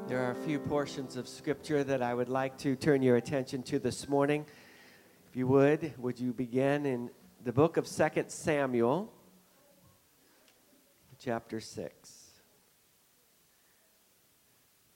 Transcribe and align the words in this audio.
There 0.08 0.24
are 0.24 0.30
a 0.30 0.46
few 0.46 0.58
portions 0.58 1.16
of 1.16 1.28
scripture 1.28 1.84
that 1.84 2.00
I 2.00 2.14
would 2.14 2.30
like 2.30 2.56
to 2.58 2.76
turn 2.76 3.02
your 3.02 3.16
attention 3.16 3.62
to 3.64 3.78
this 3.78 4.08
morning. 4.08 4.46
If 5.34 5.38
you 5.38 5.48
would, 5.48 5.94
would 5.98 6.20
you 6.20 6.32
begin 6.32 6.86
in 6.86 7.10
the 7.42 7.52
book 7.52 7.76
of 7.76 7.88
2 7.88 8.26
Samuel, 8.28 9.12
chapter 11.18 11.58
6. 11.58 12.30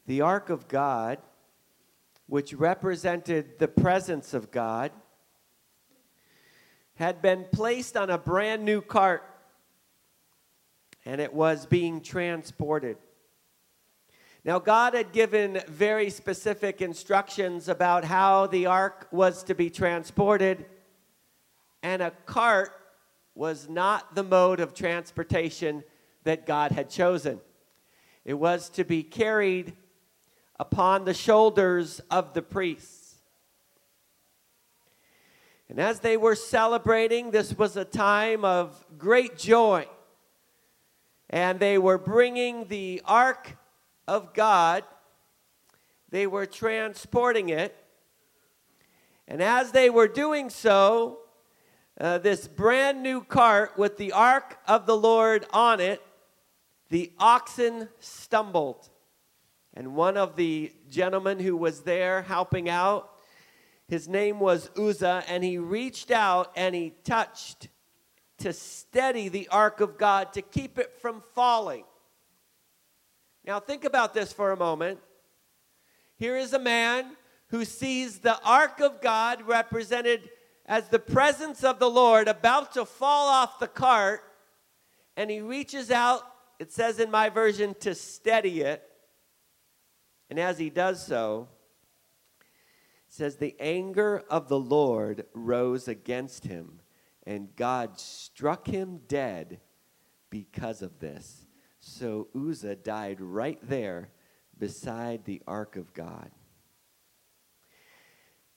The 0.06 0.20
ark 0.20 0.48
of 0.48 0.68
God, 0.68 1.18
which 2.28 2.54
represented 2.54 3.58
the 3.58 3.66
presence 3.66 4.32
of 4.32 4.52
God, 4.52 4.92
had 6.94 7.20
been 7.20 7.44
placed 7.50 7.96
on 7.96 8.08
a 8.08 8.16
brand 8.16 8.64
new 8.64 8.80
cart 8.80 9.24
and 11.04 11.20
it 11.20 11.34
was 11.34 11.66
being 11.66 12.00
transported. 12.00 12.96
Now, 14.44 14.58
God 14.58 14.94
had 14.94 15.12
given 15.12 15.60
very 15.68 16.10
specific 16.10 16.80
instructions 16.80 17.68
about 17.68 18.04
how 18.04 18.46
the 18.46 18.66
ark 18.66 19.08
was 19.10 19.42
to 19.44 19.54
be 19.54 19.68
transported, 19.68 20.64
and 21.82 22.00
a 22.00 22.12
cart 22.24 22.70
was 23.34 23.68
not 23.68 24.14
the 24.14 24.22
mode 24.22 24.60
of 24.60 24.74
transportation 24.74 25.84
that 26.24 26.46
God 26.46 26.72
had 26.72 26.88
chosen. 26.88 27.40
It 28.24 28.34
was 28.34 28.68
to 28.70 28.84
be 28.84 29.02
carried 29.02 29.74
upon 30.58 31.04
the 31.04 31.14
shoulders 31.14 32.00
of 32.10 32.34
the 32.34 32.42
priests. 32.42 33.16
And 35.68 35.78
as 35.78 36.00
they 36.00 36.16
were 36.16 36.34
celebrating, 36.34 37.30
this 37.30 37.56
was 37.56 37.76
a 37.76 37.84
time 37.84 38.44
of 38.44 38.84
great 38.96 39.36
joy. 39.36 39.86
And 41.28 41.60
they 41.60 41.76
were 41.76 41.98
bringing 41.98 42.68
the 42.68 43.02
ark 43.04 43.57
of 44.08 44.32
God, 44.32 44.82
they 46.08 46.26
were 46.26 46.46
transporting 46.46 47.50
it. 47.50 47.76
And 49.28 49.42
as 49.42 49.70
they 49.70 49.90
were 49.90 50.08
doing 50.08 50.48
so, 50.48 51.18
uh, 52.00 52.16
this 52.16 52.48
brand 52.48 53.02
new 53.02 53.20
cart 53.20 53.76
with 53.76 53.98
the 53.98 54.12
ark 54.12 54.58
of 54.66 54.86
the 54.86 54.96
Lord 54.96 55.44
on 55.52 55.80
it, 55.80 56.02
the 56.88 57.12
oxen 57.18 57.90
stumbled. 57.98 58.88
And 59.74 59.94
one 59.94 60.16
of 60.16 60.36
the 60.36 60.72
gentlemen 60.88 61.38
who 61.38 61.54
was 61.56 61.82
there 61.82 62.22
helping 62.22 62.70
out, 62.70 63.10
his 63.88 64.08
name 64.08 64.40
was 64.40 64.70
Uzzah, 64.76 65.24
and 65.28 65.44
he 65.44 65.58
reached 65.58 66.10
out 66.10 66.50
and 66.56 66.74
he 66.74 66.94
touched 67.04 67.68
to 68.38 68.54
steady 68.54 69.28
the 69.28 69.48
ark 69.48 69.80
of 69.80 69.98
God 69.98 70.32
to 70.32 70.42
keep 70.42 70.78
it 70.78 70.94
from 71.00 71.22
falling. 71.34 71.84
Now, 73.48 73.60
think 73.60 73.86
about 73.86 74.12
this 74.12 74.30
for 74.30 74.52
a 74.52 74.58
moment. 74.58 74.98
Here 76.16 76.36
is 76.36 76.52
a 76.52 76.58
man 76.58 77.16
who 77.46 77.64
sees 77.64 78.18
the 78.18 78.38
ark 78.44 78.78
of 78.80 79.00
God 79.00 79.40
represented 79.40 80.28
as 80.66 80.90
the 80.90 80.98
presence 80.98 81.64
of 81.64 81.78
the 81.78 81.88
Lord 81.88 82.28
about 82.28 82.74
to 82.74 82.84
fall 82.84 83.26
off 83.28 83.58
the 83.58 83.66
cart, 83.66 84.20
and 85.16 85.30
he 85.30 85.40
reaches 85.40 85.90
out, 85.90 86.20
it 86.58 86.72
says 86.72 87.00
in 87.00 87.10
my 87.10 87.30
version, 87.30 87.74
to 87.80 87.94
steady 87.94 88.60
it. 88.60 88.82
And 90.28 90.38
as 90.38 90.58
he 90.58 90.68
does 90.68 91.06
so, 91.06 91.48
it 93.08 93.14
says, 93.14 93.36
The 93.36 93.56
anger 93.58 94.24
of 94.28 94.48
the 94.48 94.60
Lord 94.60 95.24
rose 95.32 95.88
against 95.88 96.44
him, 96.44 96.80
and 97.26 97.56
God 97.56 97.98
struck 97.98 98.66
him 98.66 99.00
dead 99.08 99.60
because 100.28 100.82
of 100.82 100.98
this. 100.98 101.47
So 101.88 102.28
Uzzah 102.36 102.76
died 102.76 103.20
right 103.20 103.58
there 103.62 104.10
beside 104.58 105.24
the 105.24 105.40
ark 105.46 105.76
of 105.76 105.94
God. 105.94 106.30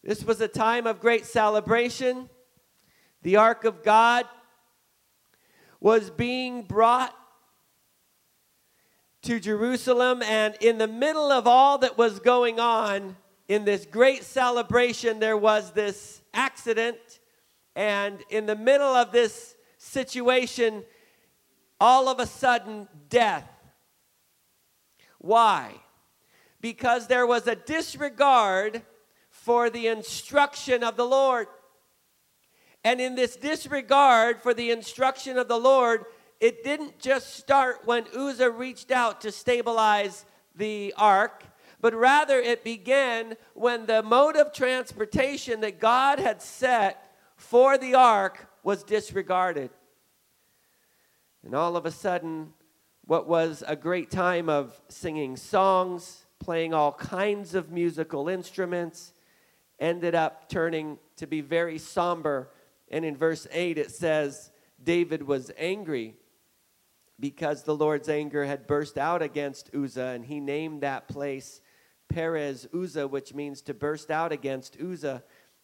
This 0.03 0.24
was 0.25 0.42
a 0.42 0.47
time 0.47 0.86
of 0.86 1.00
great 1.00 1.25
celebration. 1.25 2.30
The 3.22 3.38
ark 3.38 3.64
of 3.64 3.84
God 3.84 4.25
was 5.80 6.09
being 6.09 6.64
brought 6.64 7.16
to 9.24 9.40
Jerusalem, 9.40 10.22
and 10.24 10.56
in 10.59 10.78
the 10.78 10.88
middle 10.88 11.31
of 11.31 11.47
all 11.47 11.78
that 11.80 11.97
was 11.97 12.20
going 12.20 12.59
on, 12.59 13.16
in 13.47 13.64
this 13.66 13.86
great 13.86 14.24
celebration, 14.24 15.20
there 15.20 15.38
was 15.38 15.72
this 15.72 16.22
accident, 16.34 16.97
and 17.75 18.22
in 18.30 18.46
the 18.46 18.56
middle 18.56 18.94
of 18.94 19.12
this 19.12 19.56
situation, 19.78 20.84
all 21.81 22.08
of 22.08 22.19
a 22.19 22.28
sudden 22.28 22.88
death. 23.09 23.50
Why? 25.18 25.74
Because 26.62 27.08
there 27.08 27.25
was 27.25 27.47
a 27.47 27.56
disregard 27.56 28.84
for 29.31 29.72
the 29.72 29.88
instruction 29.88 30.84
of 30.84 30.96
the 30.96 31.06
Lord. 31.06 31.47
And 32.84 33.02
in 33.02 33.16
this 33.16 33.36
disregard 33.36 34.41
for 34.41 34.53
the 34.53 34.70
instruction 34.70 35.40
of 35.40 35.47
the 35.47 35.58
Lord, 35.58 36.06
it 36.40 36.64
didn't 36.64 37.00
just 37.00 37.36
start 37.36 37.81
when 37.86 38.06
Uzzah 38.16 38.52
reached 38.52 38.91
out 38.91 39.22
to 39.22 39.31
stabilize 39.31 40.25
the 40.56 40.94
ark, 40.97 41.44
but 41.80 41.96
rather 41.96 42.40
it 42.40 42.64
began 42.64 43.38
when 43.56 43.88
the 43.88 44.03
mode 44.03 44.36
of 44.36 44.53
transportation 44.53 45.62
that 45.62 45.80
God 45.80 46.20
had 46.20 46.44
set 46.44 47.16
for 47.36 47.80
the 47.80 47.96
ark 47.96 48.47
was 48.64 48.84
disregarded. 48.84 49.72
And 51.44 51.56
all 51.56 51.75
of 51.75 51.85
a 51.85 51.91
sudden, 51.91 52.53
what 53.06 53.28
was 53.28 53.63
a 53.68 53.75
great 53.75 54.12
time 54.12 54.47
of 54.47 54.79
singing 54.90 55.35
songs, 55.35 56.25
playing 56.40 56.74
all 56.74 56.91
kinds 56.91 57.56
of 57.56 57.72
musical 57.72 58.29
instruments, 58.29 59.13
ended 59.79 60.13
up 60.13 60.50
turning 60.50 61.00
to 61.18 61.25
be 61.25 61.41
very 61.41 61.78
somber. 61.78 62.52
And 62.90 63.03
in 63.03 63.18
verse 63.18 63.47
8, 63.52 63.78
it 63.78 63.91
says, 63.91 64.52
David 64.84 65.24
was 65.24 65.52
angry 65.57 66.16
because 67.19 67.63
the 67.63 67.75
Lord's 67.75 68.09
anger 68.09 68.46
had 68.46 68.68
burst 68.68 68.97
out 68.97 69.22
against 69.22 69.73
Uzzah, 69.75 70.13
and 70.16 70.25
he 70.25 70.40
named 70.40 70.81
that 70.81 71.08
place 71.08 71.62
Perez 72.09 72.68
Uzzah, 72.73 73.08
which 73.08 73.34
means 73.34 73.62
to 73.63 73.73
burst 73.73 74.12
out 74.12 74.31
against 74.31 74.78
Uzzah, 74.79 75.23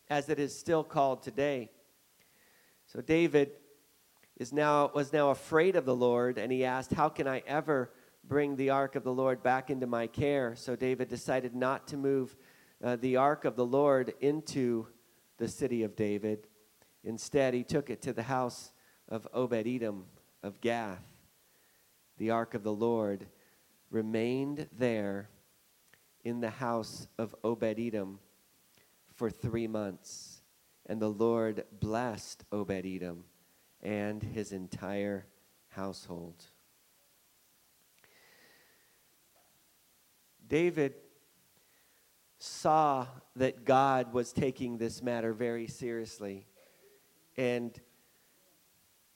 as 0.10 0.30
it 0.30 0.40
is 0.40 0.58
still 0.58 0.84
called 0.84 1.22
today. 1.24 1.70
So 2.86 3.02
David 3.02 3.52
is 4.38 4.54
now, 4.54 4.92
was 4.94 5.12
now 5.12 5.32
afraid 5.32 5.76
of 5.76 5.86
the 5.86 5.96
Lord, 5.96 6.38
and 6.38 6.52
he 6.52 6.64
asked, 6.64 6.94
How 6.94 7.10
can 7.10 7.28
I 7.28 7.44
ever 7.48 7.92
bring 8.24 8.56
the 8.56 8.70
ark 8.70 8.96
of 8.96 9.04
the 9.04 9.14
Lord 9.14 9.42
back 9.42 9.70
into 9.70 9.88
my 9.88 10.08
care? 10.08 10.56
So 10.56 10.76
David 10.76 11.08
decided 11.10 11.56
not 11.56 11.88
to 11.88 11.98
move 11.98 12.36
uh, 12.84 12.96
the 12.98 13.16
ark 13.16 13.46
of 13.46 13.56
the 13.56 13.66
Lord 13.66 14.14
into 14.22 14.88
the 15.38 15.48
city 15.48 15.84
of 15.84 15.96
David. 15.96 16.48
Instead, 17.04 17.54
he 17.54 17.64
took 17.64 17.90
it 17.90 18.02
to 18.04 18.14
the 18.14 18.24
house 18.24 18.72
of 19.10 19.28
Obed 19.34 19.68
Edom 19.68 20.06
of 20.44 20.62
Gath. 20.62 21.06
The 22.18 22.30
ark 22.30 22.54
of 22.54 22.64
the 22.64 22.74
Lord 22.74 23.28
remained 23.90 24.68
there 24.78 25.30
in 26.24 26.42
the 26.42 26.50
house 26.50 27.08
of 27.18 27.36
Obed 27.44 27.80
Edom 27.80 28.20
for 29.16 29.32
three 29.32 29.68
months. 29.68 30.42
And 30.86 31.02
the 31.02 31.10
Lord 31.10 31.64
blessed 31.80 32.44
Obed 32.52 32.86
Edom 32.86 33.24
and 33.88 34.22
his 34.22 34.52
entire 34.52 35.26
household. 35.70 36.44
David 40.46 40.96
saw 42.38 43.08
that 43.38 43.64
God 43.64 44.12
was 44.12 44.34
taking 44.34 44.78
this 44.78 45.02
matter 45.02 45.32
very 45.32 45.68
seriously. 45.68 46.48
And 47.38 47.80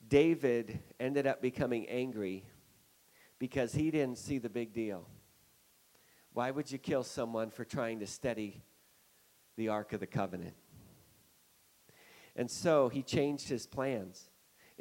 David 0.08 0.80
ended 1.02 1.28
up 1.28 1.42
becoming 1.42 1.90
angry 1.90 2.46
because 3.40 3.74
he 3.74 3.92
didn't 3.92 4.20
see 4.20 4.38
the 4.38 4.50
big 4.50 4.74
deal. 4.74 5.06
Why 6.32 6.50
would 6.50 6.72
you 6.72 6.78
kill 6.78 7.04
someone 7.04 7.50
for 7.50 7.66
trying 7.66 8.00
to 8.00 8.08
steady 8.08 8.64
the 9.58 9.68
Ark 9.68 9.92
of 9.92 10.00
the 10.00 10.08
Covenant? 10.08 10.56
And 12.38 12.50
so 12.50 12.88
he 12.88 13.04
changed 13.04 13.50
his 13.50 13.68
plans 13.68 14.31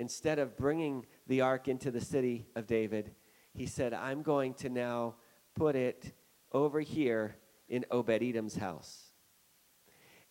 instead 0.00 0.38
of 0.38 0.56
bringing 0.56 1.04
the 1.26 1.42
ark 1.42 1.68
into 1.68 1.90
the 1.90 2.00
city 2.00 2.46
of 2.56 2.66
David, 2.66 3.14
he 3.52 3.66
said, 3.66 3.92
I'm 3.92 4.22
going 4.22 4.54
to 4.54 4.70
now 4.70 5.16
put 5.54 5.76
it 5.76 6.14
over 6.52 6.80
here 6.80 7.36
in 7.68 7.84
Obed 7.90 8.22
Edom's 8.22 8.56
house. 8.56 9.12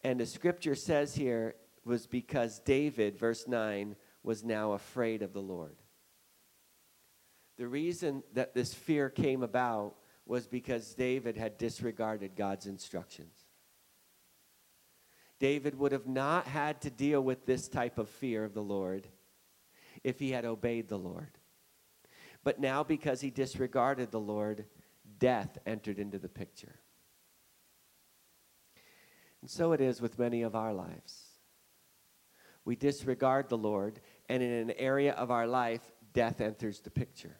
And 0.04 0.20
the 0.20 0.26
scripture 0.26 0.74
says 0.74 1.14
here, 1.14 1.54
was 1.86 2.08
because 2.08 2.60
David, 2.60 3.16
verse 3.16 3.48
9, 3.48 3.96
was 4.24 4.44
now 4.44 4.72
afraid 4.72 5.22
of 5.22 5.34
the 5.34 5.42
Lord. 5.42 5.78
The 7.58 7.68
reason 7.68 8.24
that 8.34 8.56
this 8.56 8.74
fear 8.74 9.08
came 9.10 9.44
about 9.44 9.96
was 10.26 10.48
because 10.48 10.96
David 10.96 11.38
had 11.38 11.60
disregarded 11.60 12.36
God's 12.36 12.66
instructions. 12.66 13.36
David 15.40 15.78
would 15.78 15.92
have 15.92 16.08
not 16.08 16.48
had 16.48 16.82
to 16.82 16.90
deal 16.90 17.22
with 17.22 17.46
this 17.46 17.68
type 17.68 18.00
of 18.00 18.10
fear 18.10 18.44
of 18.44 18.56
the 18.56 18.64
Lord 18.64 19.08
if 20.04 20.20
he 20.20 20.32
had 20.32 20.46
obeyed 20.46 20.88
the 20.88 20.98
Lord. 20.98 21.38
But 22.44 22.60
now, 22.60 22.84
because 22.84 23.22
he 23.22 23.30
disregarded 23.30 24.12
the 24.12 24.20
Lord, 24.20 24.66
death 25.20 25.58
entered 25.66 26.00
into 26.00 26.20
the 26.20 26.30
picture. 26.30 26.80
And 29.42 29.50
so 29.50 29.72
it 29.74 29.82
is 29.82 30.02
with 30.02 30.20
many 30.20 30.42
of 30.42 30.56
our 30.56 30.74
lives. 30.74 31.24
We 32.66 32.76
disregard 32.76 33.50
the 33.50 33.58
Lord, 33.58 34.00
and 34.28 34.44
in 34.44 34.52
an 34.52 34.72
area 34.72 35.14
of 35.14 35.32
our 35.32 35.48
life, 35.48 35.82
death 36.14 36.42
enters 36.42 36.80
the 36.80 36.92
picture. 36.92 37.38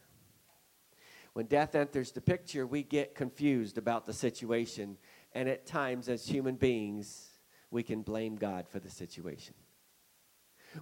When 1.34 1.46
death 1.46 1.76
enters 1.76 2.12
the 2.12 2.22
picture, 2.22 2.66
we 2.66 2.84
get 2.84 3.16
confused 3.16 3.78
about 3.78 4.06
the 4.06 4.14
situation, 4.14 4.98
and 5.34 5.48
at 5.48 5.66
times, 5.66 6.10
as 6.10 6.26
human 6.26 6.56
beings, 6.56 7.30
we 7.70 7.84
can 7.84 8.02
blame 8.02 8.36
God 8.36 8.68
for 8.68 8.80
the 8.80 8.90
situation. 8.90 9.54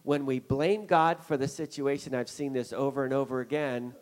When 0.04 0.26
we 0.26 0.40
blame 0.40 0.86
God 0.86 1.24
for 1.24 1.38
the 1.38 1.48
situation, 1.48 2.16
I've 2.16 2.30
seen 2.30 2.54
this 2.54 2.74
over 2.74 3.04
and 3.04 3.14
over 3.14 3.42
again, 3.42 3.94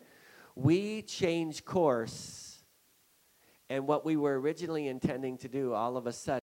we 0.54 1.02
change 1.02 1.64
course, 1.64 2.64
and 3.68 3.86
what 3.86 4.04
we 4.04 4.16
were 4.16 4.40
originally 4.40 4.88
intending 4.88 5.38
to 5.38 5.48
do, 5.48 5.74
all 5.74 5.96
of 5.96 6.06
a 6.06 6.12
sudden, 6.12 6.40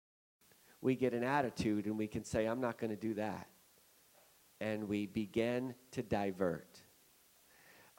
we 0.82 0.96
get 0.96 1.14
an 1.14 1.24
attitude 1.24 1.86
and 1.86 1.98
we 1.98 2.08
can 2.08 2.24
say, 2.24 2.46
I'm 2.46 2.62
not 2.62 2.78
going 2.78 2.92
to 2.92 2.96
do 2.96 3.16
that. 3.16 3.48
And 4.62 4.88
we 4.88 5.06
begin 5.06 5.76
to 5.92 6.04
divert. 6.04 6.82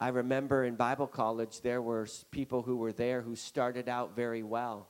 I 0.00 0.08
remember 0.08 0.64
in 0.64 0.76
Bible 0.76 1.08
college, 1.08 1.60
there 1.60 1.82
were 1.82 2.06
people 2.30 2.62
who 2.62 2.76
were 2.76 2.92
there 2.92 3.20
who 3.20 3.34
started 3.34 3.88
out 3.88 4.14
very 4.14 4.44
well. 4.44 4.88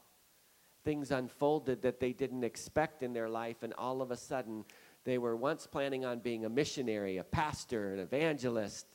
Things 0.85 1.11
unfolded 1.11 1.83
that 1.83 1.99
they 1.99 2.13
didn't 2.13 2.45
expect 2.45 3.03
in 3.03 3.13
their 3.13 3.29
life, 3.29 3.63
and 3.63 3.73
all 3.75 4.03
of 4.03 4.11
a 4.11 4.17
sudden, 4.17 4.65
they 5.05 5.19
were 5.19 5.37
once 5.37 5.67
planning 5.67 6.05
on 6.05 6.21
being 6.21 6.45
a 6.45 6.49
missionary, 6.49 7.17
a 7.17 7.25
pastor, 7.25 7.95
an 7.95 8.01
evangelist. 8.01 8.87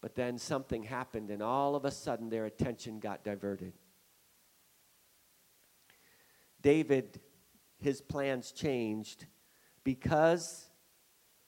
But 0.00 0.14
then 0.14 0.38
something 0.38 0.82
happened, 0.82 1.30
and 1.30 1.42
all 1.42 1.76
of 1.76 1.84
a 1.84 1.90
sudden, 1.90 2.28
their 2.28 2.44
attention 2.44 3.00
got 3.00 3.24
diverted. 3.24 3.72
David, 6.60 7.20
his 7.78 8.00
plans 8.00 8.52
changed 8.52 9.26
because 9.82 10.70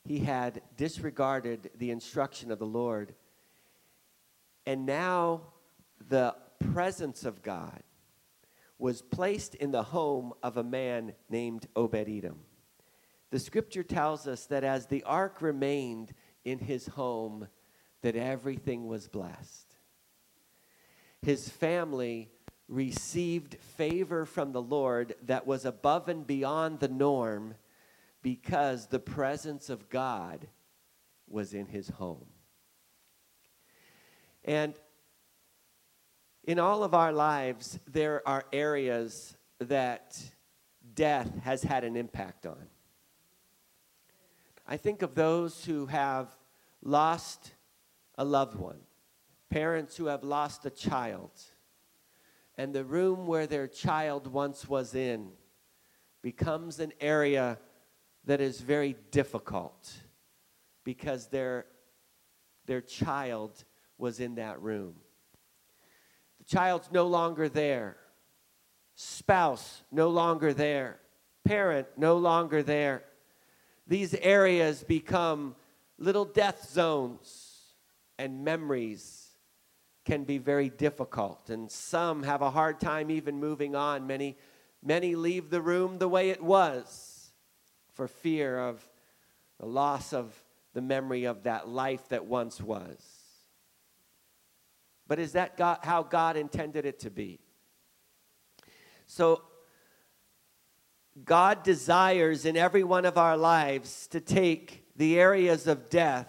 he 0.05 0.21
had 0.21 0.63
disregarded 0.77 1.71
the 1.77 1.91
instruction 1.91 2.51
of 2.51 2.59
the 2.59 2.67
Lord 2.67 3.15
and 4.67 4.85
now 4.85 5.43
the 6.09 6.35
presence 6.73 7.25
of 7.25 7.43
God 7.43 7.83
was 8.79 9.01
placed 9.01 9.55
in 9.55 9.71
the 9.71 9.85
home 9.85 10.35
of 10.43 10.57
a 10.57 10.65
man 10.65 11.15
named 11.31 11.67
Obed 11.77 12.09
Edom. 12.09 12.41
The 13.31 13.39
scripture 13.39 13.83
tells 13.83 14.27
us 14.27 14.47
that 14.47 14.65
as 14.65 14.87
the 14.87 15.03
ark 15.03 15.43
remained 15.43 16.13
in 16.45 16.59
his 16.59 16.87
home, 16.87 17.49
that 18.03 18.17
everything 18.17 18.87
was 18.87 19.09
blessed. 19.09 19.75
His 21.23 21.49
family 21.49 22.31
received 22.69 23.57
favor 23.61 24.25
from 24.25 24.53
the 24.53 24.63
Lord 24.63 25.15
that 25.23 25.47
was 25.47 25.65
above 25.65 26.09
and 26.09 26.27
beyond 26.27 26.81
the 26.81 26.89
norm 26.89 27.55
because 28.23 28.87
the 28.87 28.99
presence 28.99 29.71
of 29.71 29.89
God 29.89 30.49
was 31.29 31.55
in 31.55 31.67
his 31.67 31.89
home. 31.89 32.27
And 34.45 34.75
in 36.45 36.61
all 36.61 36.85
of 36.85 36.95
our 36.95 37.13
lives, 37.13 37.79
there 37.89 38.27
are 38.27 38.45
areas 38.53 39.37
that 39.59 40.21
death 40.95 41.31
has 41.43 41.63
had 41.63 41.83
an 41.83 41.97
impact 41.97 42.47
on. 42.47 42.69
I 44.69 44.77
think 44.77 45.03
of 45.03 45.15
those 45.15 45.65
who 45.65 45.87
have 45.87 46.29
lost 46.83 47.53
a 48.17 48.25
loved 48.25 48.57
one, 48.57 48.81
parents 49.49 49.97
who 49.97 50.07
have 50.07 50.25
lost 50.25 50.67
a 50.67 50.71
child, 50.71 51.31
and 52.59 52.75
the 52.75 52.85
room 52.85 53.27
where 53.27 53.47
their 53.47 53.69
child 53.69 54.27
once 54.27 54.69
was 54.69 54.95
in 54.95 55.31
becomes 56.23 56.81
an 56.81 56.93
area 57.01 57.59
that 58.25 58.41
is 58.41 58.61
very 58.61 58.97
difficult 59.13 59.93
because 60.83 61.29
their, 61.29 61.67
their 62.65 62.81
child 62.81 63.65
was 63.99 64.19
in 64.19 64.35
that 64.35 64.61
room. 64.61 64.95
The 66.39 66.45
child's 66.45 66.91
no 66.91 67.07
longer 67.07 67.49
there, 67.49 67.97
spouse 68.97 69.83
no 69.93 70.09
longer 70.09 70.53
there, 70.53 70.99
parent 71.45 71.87
no 71.97 72.17
longer 72.17 72.65
there. 72.65 73.05
These 73.87 74.15
areas 74.15 74.83
become 74.83 75.55
little 75.99 76.25
death 76.25 76.69
zones, 76.69 77.53
and 78.19 78.45
memories 78.45 79.29
can 80.05 80.25
be 80.25 80.39
very 80.39 80.71
difficult. 80.71 81.51
And 81.51 81.71
some 81.71 82.23
have 82.23 82.43
a 82.43 82.51
hard 82.51 82.81
time 82.81 83.11
even 83.11 83.39
moving 83.39 83.75
on. 83.75 84.07
Many, 84.07 84.37
many 84.83 85.15
leave 85.15 85.51
the 85.51 85.61
room 85.61 85.99
the 85.99 86.09
way 86.09 86.31
it 86.31 86.43
was 86.43 87.33
for 87.95 88.09
fear 88.09 88.59
of 88.59 88.89
the 89.59 89.67
loss 89.67 90.13
of 90.13 90.33
the 90.75 90.83
memory 90.83 91.25
of 91.25 91.45
that 91.45 91.69
life 91.69 92.09
that 92.11 92.27
once 92.27 92.61
was. 92.61 92.99
But 95.09 95.19
is 95.19 95.33
that 95.33 95.57
God, 95.57 95.79
how 95.83 96.03
God 96.03 96.37
intended 96.37 96.85
it 96.85 97.01
to 97.01 97.11
be? 97.11 97.41
So, 99.07 99.43
God 101.25 101.63
desires 101.63 102.45
in 102.45 102.57
every 102.57 102.85
one 102.85 103.05
of 103.05 103.17
our 103.17 103.37
lives 103.37 104.07
to 104.09 104.21
take 104.21 104.85
the 104.97 105.19
areas 105.19 105.67
of 105.67 105.89
death 105.89 106.29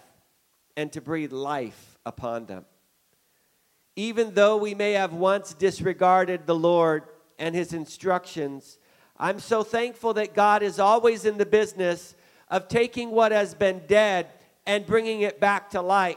and 0.76 0.90
to 0.92 1.00
breathe 1.00 1.32
life 1.32 1.98
upon 2.06 2.46
them. 2.46 2.64
Even 3.96 4.34
though 4.34 4.56
we 4.56 4.74
may 4.74 4.92
have 4.92 5.12
once 5.12 5.52
disregarded 5.52 6.46
the 6.46 6.54
Lord 6.54 7.02
and 7.38 7.54
his 7.54 7.72
instructions, 7.72 8.78
I'm 9.16 9.40
so 9.40 9.62
thankful 9.62 10.14
that 10.14 10.34
God 10.34 10.62
is 10.62 10.78
always 10.78 11.24
in 11.24 11.36
the 11.36 11.46
business 11.46 12.14
of 12.48 12.68
taking 12.68 13.10
what 13.10 13.32
has 13.32 13.54
been 13.54 13.82
dead 13.86 14.28
and 14.66 14.86
bringing 14.86 15.22
it 15.22 15.40
back 15.40 15.70
to 15.70 15.82
life. 15.82 16.16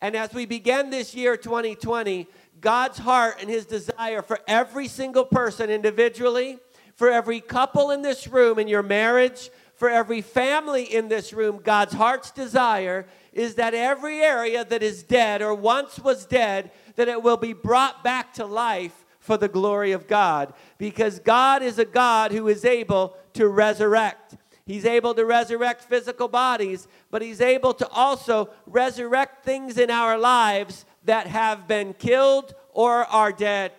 And 0.00 0.14
as 0.14 0.34
we 0.34 0.44
begin 0.44 0.90
this 0.90 1.14
year 1.14 1.36
2020, 1.36 2.26
God's 2.60 2.98
heart 2.98 3.38
and 3.40 3.48
his 3.48 3.64
desire 3.64 4.20
for 4.20 4.38
every 4.46 4.86
single 4.86 5.24
person 5.24 5.70
individually, 5.70 6.58
for 6.94 7.10
every 7.10 7.40
couple 7.40 7.90
in 7.90 8.02
this 8.02 8.28
room 8.28 8.58
in 8.58 8.68
your 8.68 8.82
marriage, 8.82 9.50
for 9.74 9.90
every 9.90 10.20
family 10.20 10.84
in 10.84 11.08
this 11.08 11.32
room, 11.32 11.60
God's 11.62 11.94
heart's 11.94 12.30
desire 12.30 13.06
is 13.32 13.56
that 13.56 13.74
every 13.74 14.20
area 14.20 14.64
that 14.64 14.82
is 14.82 15.02
dead 15.02 15.42
or 15.42 15.54
once 15.54 15.98
was 15.98 16.24
dead, 16.24 16.70
that 16.96 17.08
it 17.08 17.22
will 17.22 17.36
be 17.36 17.52
brought 17.52 18.04
back 18.04 18.32
to 18.34 18.46
life 18.46 19.04
for 19.18 19.36
the 19.36 19.48
glory 19.48 19.92
of 19.92 20.06
God. 20.06 20.54
Because 20.78 21.18
God 21.18 21.62
is 21.62 21.78
a 21.78 21.84
God 21.84 22.30
who 22.30 22.46
is 22.46 22.64
able 22.64 23.16
to 23.32 23.48
resurrect. 23.48 24.36
He's 24.64 24.84
able 24.84 25.14
to 25.14 25.24
resurrect 25.24 25.82
physical 25.82 26.28
bodies, 26.28 26.86
but 27.10 27.22
He's 27.22 27.40
able 27.40 27.74
to 27.74 27.88
also 27.88 28.50
resurrect 28.66 29.44
things 29.44 29.76
in 29.76 29.90
our 29.90 30.16
lives 30.16 30.86
that 31.04 31.26
have 31.26 31.66
been 31.66 31.94
killed 31.94 32.54
or 32.72 33.04
are 33.04 33.32
dead. 33.32 33.72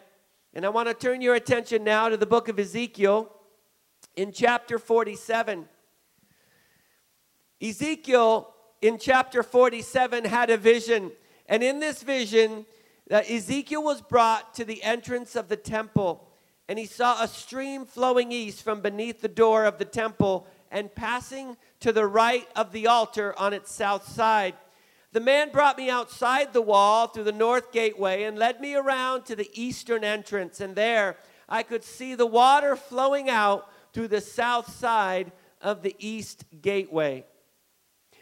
And 0.56 0.66
I 0.66 0.70
want 0.70 0.88
to 0.88 0.94
turn 0.94 1.20
your 1.20 1.36
attention 1.36 1.84
now 1.84 2.08
to 2.08 2.16
the 2.16 2.26
book 2.26 2.48
of 2.48 2.58
Ezekiel 2.58 3.30
in 4.16 4.32
chapter 4.32 4.80
47. 4.80 5.68
Ezekiel 7.62 8.54
in 8.82 8.98
chapter 8.98 9.44
47 9.44 10.24
had 10.24 10.50
a 10.50 10.56
vision, 10.56 11.12
and 11.50 11.62
in 11.62 11.82
this 11.82 12.04
vision, 12.04 12.66
that 13.08 13.30
Ezekiel 13.30 13.84
was 13.84 14.02
brought 14.02 14.54
to 14.54 14.64
the 14.64 14.82
entrance 14.82 15.36
of 15.36 15.50
the 15.50 15.58
temple, 15.58 16.26
and 16.70 16.80
he 16.80 16.86
saw 16.86 17.22
a 17.22 17.28
stream 17.28 17.86
flowing 17.86 18.32
east 18.32 18.64
from 18.64 18.80
beneath 18.80 19.20
the 19.20 19.28
door 19.28 19.66
of 19.66 19.78
the 19.78 19.84
temple 19.84 20.48
and 20.72 20.96
passing 20.96 21.58
to 21.82 21.92
the 21.92 22.08
right 22.08 22.48
of 22.56 22.72
the 22.72 22.88
altar 22.88 23.38
on 23.38 23.52
its 23.52 23.74
south 23.74 24.08
side. 24.08 24.56
The 25.16 25.22
man 25.22 25.50
brought 25.50 25.78
me 25.78 25.90
outside 25.90 26.52
the 26.52 26.62
wall 26.62 27.08
through 27.08 27.24
the 27.24 27.32
north 27.32 27.72
gateway 27.72 28.24
and 28.24 28.38
led 28.38 28.60
me 28.60 28.76
around 28.76 29.24
to 29.28 29.36
the 29.38 29.50
eastern 29.54 30.04
entrance, 30.04 30.60
and 30.60 30.76
there 30.76 31.16
I 31.48 31.64
could 31.64 31.86
see 31.86 32.16
the 32.16 32.26
water 32.26 32.76
flowing 32.76 33.30
out 33.30 33.72
through 33.94 34.10
the 34.10 34.20
south 34.20 34.76
side 34.76 35.32
of 35.62 35.84
the 35.84 35.96
east 36.00 36.44
gateway. 36.62 37.24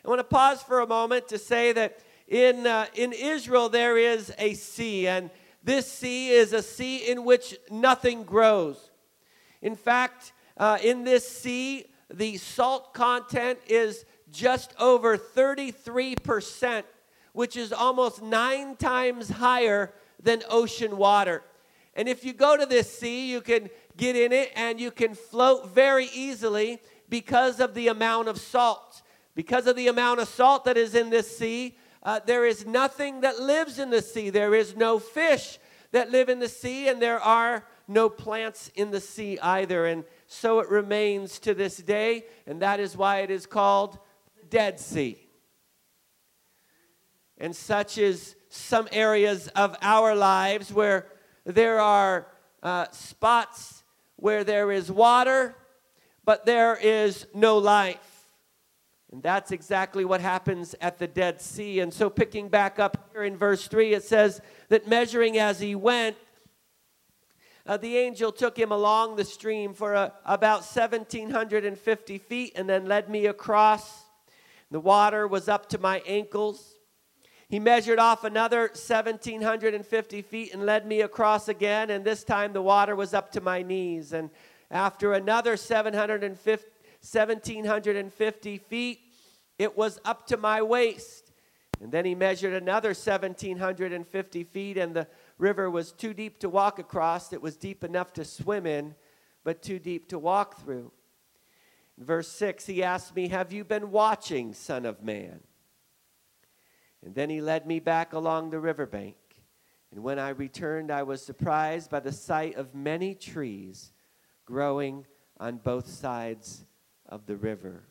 I 0.06 0.08
want 0.08 0.20
to 0.20 0.24
pause 0.24 0.62
for 0.62 0.82
a 0.82 0.88
moment 0.88 1.30
to 1.30 1.40
say 1.40 1.72
that 1.72 1.98
in, 2.28 2.68
uh, 2.68 2.86
in 2.94 3.12
Israel 3.12 3.70
there 3.70 3.98
is 3.98 4.32
a 4.38 4.54
sea, 4.54 5.08
and 5.08 5.32
this 5.64 5.92
sea 5.92 6.30
is 6.30 6.54
a 6.54 6.62
sea 6.62 7.10
in 7.10 7.26
which 7.26 7.58
nothing 7.72 8.24
grows. 8.24 8.92
In 9.64 9.76
fact, 9.76 10.32
uh, 10.58 10.78
in 10.84 11.06
this 11.06 11.28
sea, 11.28 11.88
the 12.14 12.38
salt 12.38 12.94
content 12.94 13.58
is 13.66 14.06
just 14.34 14.74
over 14.80 15.18
33%, 15.18 16.84
which 17.32 17.56
is 17.56 17.72
almost 17.72 18.22
nine 18.22 18.76
times 18.76 19.30
higher 19.30 19.94
than 20.22 20.42
ocean 20.50 20.98
water. 20.98 21.44
And 21.96 22.10
if 22.10 22.26
you 22.26 22.34
go 22.34 22.58
to 22.58 22.66
this 22.66 22.92
sea, 22.92 23.32
you 23.32 23.40
can 23.40 23.70
get 23.96 24.16
in 24.16 24.34
it 24.34 24.52
and 24.56 24.80
you 24.80 24.90
can 24.90 25.14
float 25.14 25.70
very 25.70 26.08
easily 26.14 26.80
because 27.10 27.60
of 27.60 27.76
the 27.76 27.88
amount 27.88 28.28
of 28.28 28.40
salt. 28.40 29.04
Because 29.36 29.68
of 29.68 29.76
the 29.76 29.88
amount 29.88 30.20
of 30.20 30.28
salt 30.28 30.66
that 30.66 30.78
is 30.78 30.96
in 30.96 31.12
this 31.12 31.38
sea, 31.38 31.78
uh, 32.02 32.20
there 32.26 32.46
is 32.46 32.66
nothing 32.66 33.22
that 33.22 33.40
lives 33.40 33.78
in 33.78 33.92
the 33.92 34.02
sea. 34.02 34.30
There 34.32 34.56
is 34.56 34.76
no 34.76 34.98
fish 35.00 35.60
that 35.92 36.10
live 36.10 36.28
in 36.28 36.40
the 36.40 36.50
sea, 36.50 36.88
and 36.90 37.00
there 37.00 37.20
are 37.20 37.66
no 37.88 38.10
plants 38.10 38.72
in 38.76 38.90
the 38.90 39.00
sea 39.00 39.38
either. 39.40 39.86
And 39.86 40.04
so 40.28 40.60
it 40.60 40.70
remains 40.70 41.38
to 41.40 41.54
this 41.54 41.78
day, 41.78 42.26
and 42.48 42.62
that 42.62 42.80
is 42.80 42.98
why 42.98 43.20
it 43.20 43.30
is 43.30 43.46
called 43.46 44.00
Dead 44.54 44.80
Sea. 44.80 45.18
And 47.40 47.56
such 47.56 47.98
is 47.98 48.36
some 48.50 48.88
areas 48.92 49.48
of 49.56 49.76
our 49.82 50.14
lives 50.14 50.72
where 50.72 51.08
there 51.44 51.80
are 51.80 52.28
uh, 52.62 52.86
spots 52.92 53.84
where 54.16 54.44
there 54.44 54.72
is 54.72 54.92
water, 54.92 55.56
but 56.24 56.46
there 56.46 56.76
is 56.76 57.26
no 57.34 57.58
life. 57.58 58.28
And 59.12 59.24
that's 59.24 59.52
exactly 59.52 60.06
what 60.06 60.22
happens 60.22 60.76
at 60.80 61.00
the 61.00 61.08
Dead 61.08 61.42
Sea. 61.42 61.80
And 61.80 61.92
so, 61.92 62.12
picking 62.12 62.48
back 62.48 62.78
up 62.78 63.10
here 63.12 63.24
in 63.24 63.36
verse 63.36 63.68
3, 63.68 63.96
it 63.96 64.04
says 64.04 64.40
that 64.70 64.88
measuring 64.88 65.40
as 65.40 65.60
he 65.60 65.74
went, 65.74 66.16
uh, 67.66 67.78
the 67.78 67.98
angel 67.98 68.32
took 68.32 68.56
him 68.56 68.72
along 68.72 69.16
the 69.16 69.26
stream 69.26 69.74
for 69.74 69.96
uh, 69.96 70.12
about 70.26 70.60
1,750 70.60 72.18
feet 72.20 72.54
and 72.56 72.70
then 72.70 72.86
led 72.86 73.10
me 73.10 73.26
across. 73.26 74.03
The 74.74 74.80
water 74.80 75.28
was 75.28 75.48
up 75.48 75.70
to 75.70 75.78
my 75.78 76.02
ankles. 76.04 76.80
He 77.48 77.60
measured 77.60 78.00
off 78.00 78.24
another 78.24 78.62
1,750 78.62 80.22
feet 80.24 80.52
and 80.52 80.66
led 80.66 80.88
me 80.88 81.02
across 81.02 81.48
again, 81.48 81.92
and 81.92 82.04
this 82.04 82.24
time 82.24 82.54
the 82.54 82.62
water 82.64 82.96
was 82.96 83.14
up 83.14 83.32
to 83.34 83.42
my 83.42 83.62
knees. 83.62 84.14
And 84.14 84.32
after 84.72 85.14
another 85.14 85.58
750, 85.58 86.66
1,750 87.08 88.58
feet, 88.58 89.00
it 89.60 89.78
was 89.78 90.00
up 90.04 90.26
to 90.26 90.38
my 90.38 90.60
waist. 90.64 91.32
And 91.80 91.92
then 91.92 92.06
he 92.06 92.16
measured 92.16 92.54
another 92.54 92.96
1,750 92.96 94.44
feet, 94.44 94.78
and 94.80 94.96
the 94.96 95.08
river 95.38 95.70
was 95.70 95.92
too 95.92 96.16
deep 96.16 96.40
to 96.40 96.50
walk 96.50 96.80
across. 96.80 97.32
It 97.32 97.44
was 97.44 97.58
deep 97.58 97.84
enough 97.84 98.12
to 98.14 98.26
swim 98.26 98.66
in, 98.66 98.96
but 99.44 99.62
too 99.62 99.78
deep 99.78 100.10
to 100.10 100.18
walk 100.18 100.60
through. 100.60 100.92
Verse 101.98 102.28
6, 102.28 102.66
he 102.66 102.84
asked 102.84 103.16
me, 103.16 103.28
Have 103.28 103.54
you 103.54 103.64
been 103.64 103.92
watching, 103.92 104.54
Son 104.54 104.86
of 104.86 105.04
Man? 105.04 105.40
And 107.06 107.14
then 107.14 107.30
he 107.30 107.42
led 107.42 107.68
me 107.68 107.80
back 107.80 108.14
along 108.14 108.50
the 108.50 108.60
riverbank. 108.60 109.16
And 109.92 110.04
when 110.04 110.18
I 110.18 110.30
returned, 110.30 110.92
I 110.92 111.04
was 111.04 111.24
surprised 111.24 111.92
by 111.92 112.00
the 112.00 112.12
sight 112.12 112.56
of 112.56 112.74
many 112.74 113.14
trees 113.14 113.92
growing 114.46 115.06
on 115.40 115.58
both 115.58 115.88
sides 115.88 116.66
of 117.08 117.26
the 117.26 117.36
river. 117.36 117.84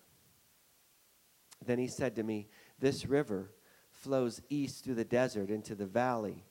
Then 1.64 1.78
he 1.78 1.87
said 1.87 2.16
to 2.16 2.23
me, 2.23 2.49
This 2.78 3.06
river 3.06 3.52
flows 3.90 4.42
east 4.49 4.82
through 4.85 4.97
the 4.97 5.04
desert 5.04 5.50
into 5.50 5.75
the 5.75 5.87
valley 5.87 6.44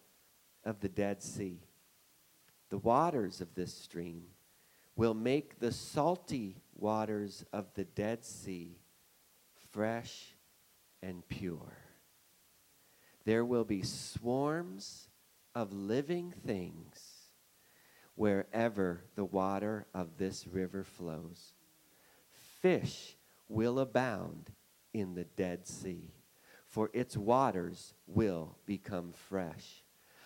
of 0.63 0.79
the 0.79 0.89
Dead 0.89 1.21
Sea. 1.21 1.59
The 2.69 2.77
waters 2.77 3.41
of 3.41 3.53
this 3.53 3.73
stream 3.73 4.23
will 4.95 5.13
make 5.13 5.59
the 5.59 5.71
salty 5.71 6.61
waters 6.81 7.45
of 7.53 7.73
the 7.75 7.85
Dead 7.85 8.25
Sea 8.25 8.77
fresh 9.71 10.35
and 11.01 11.27
pure. 11.29 11.77
There 13.23 13.45
will 13.45 13.63
be 13.63 13.83
swarms 13.83 15.07
of 15.53 15.71
living 15.71 16.33
things 16.45 17.27
wherever 18.15 19.03
the 19.15 19.25
water 19.25 19.85
of 19.93 20.17
this 20.17 20.47
river 20.47 20.83
flows. 20.83 21.53
Fish 22.61 23.15
will 23.47 23.79
abound 23.79 24.51
in 24.93 25.13
the 25.13 25.23
Dead 25.23 25.67
Sea, 25.67 26.11
for 26.65 26.89
its 26.93 27.15
waters 27.15 27.93
will 28.07 28.57
become 28.65 29.13
fresh. 29.13 29.83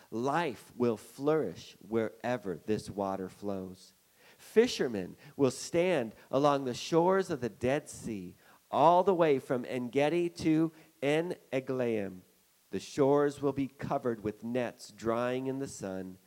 Life 0.10 0.72
will 0.78 0.98
flourish 0.98 1.76
wherever 1.88 2.60
this 2.66 2.90
water 2.90 3.30
flows. 3.30 3.94
Fishermen 4.46 5.16
will 5.36 5.52
stand 5.52 6.14
along 6.32 6.64
the 6.64 6.74
shores 6.74 7.30
of 7.30 7.42
the 7.42 7.50
Dead 7.50 7.90
Sea, 7.90 8.36
all 8.72 9.04
the 9.04 9.14
way 9.14 9.40
from 9.40 9.66
En 9.66 9.90
Gedi 9.90 10.30
to 10.30 10.72
En 11.02 11.36
Eglaim. 11.52 12.22
The 12.72 12.80
shores 12.80 13.42
will 13.42 13.54
be 13.54 13.68
covered 13.68 14.24
with 14.24 14.44
nets 14.44 14.92
drying 14.96 15.48
in 15.48 15.60
the 15.60 15.68
sun. 15.68 16.18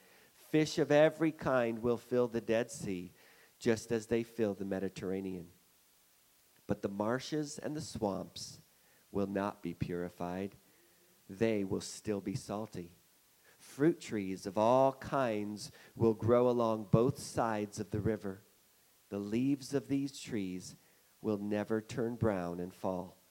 Fish 0.51 0.79
of 0.79 0.91
every 0.91 1.33
kind 1.33 1.79
will 1.79 1.97
fill 1.97 2.27
the 2.29 2.41
Dead 2.41 2.71
Sea, 2.71 3.13
just 3.59 3.93
as 3.93 4.07
they 4.07 4.23
fill 4.23 4.55
the 4.55 4.65
Mediterranean. 4.65 5.47
But 6.67 6.83
the 6.83 6.89
marshes 6.89 7.59
and 7.63 7.77
the 7.77 7.81
swamps 7.81 8.61
will 9.11 9.27
not 9.27 9.63
be 9.63 9.75
purified, 9.75 10.57
they 11.31 11.65
will 11.65 11.81
still 11.81 12.21
be 12.21 12.35
salty. 12.35 12.98
Fruit 13.79 14.01
trees 14.01 14.45
of 14.45 14.59
all 14.59 14.95
kinds 14.95 15.71
will 15.95 16.13
grow 16.13 16.49
along 16.49 16.89
both 16.91 17.17
sides 17.17 17.79
of 17.79 17.93
the 17.93 18.01
river. 18.01 18.43
The 19.09 19.21
leaves 19.21 19.73
of 19.73 19.87
these 19.87 20.19
trees 20.19 20.75
will 21.23 21.39
never 21.39 21.81
turn 21.81 22.17
brown 22.17 22.59
and 22.59 22.75
fall. 22.75 23.23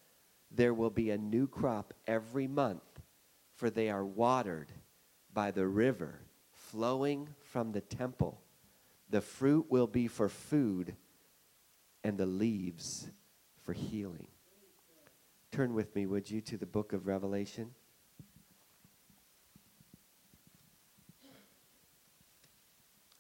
There 0.50 0.74
will 0.74 0.90
be 0.90 1.10
a 1.10 1.18
new 1.18 1.48
crop 1.48 1.94
every 2.08 2.48
month, 2.48 3.02
for 3.56 3.70
they 3.70 3.90
are 3.90 4.06
watered 4.06 4.72
by 5.34 5.52
the 5.52 5.68
river 5.68 6.22
flowing 6.54 7.28
from 7.42 7.74
the 7.74 7.82
temple. 7.82 8.40
The 9.10 9.20
fruit 9.20 9.66
will 9.70 9.88
be 9.88 10.08
for 10.08 10.30
food, 10.30 10.96
and 12.06 12.18
the 12.18 12.26
leaves 12.26 13.10
for 13.66 13.74
healing. 13.74 14.30
Turn 15.52 15.74
with 15.74 15.94
me, 15.94 16.06
would 16.06 16.32
you, 16.32 16.40
to 16.40 16.56
the 16.56 16.66
book 16.66 16.94
of 16.94 17.06
Revelation? 17.06 17.72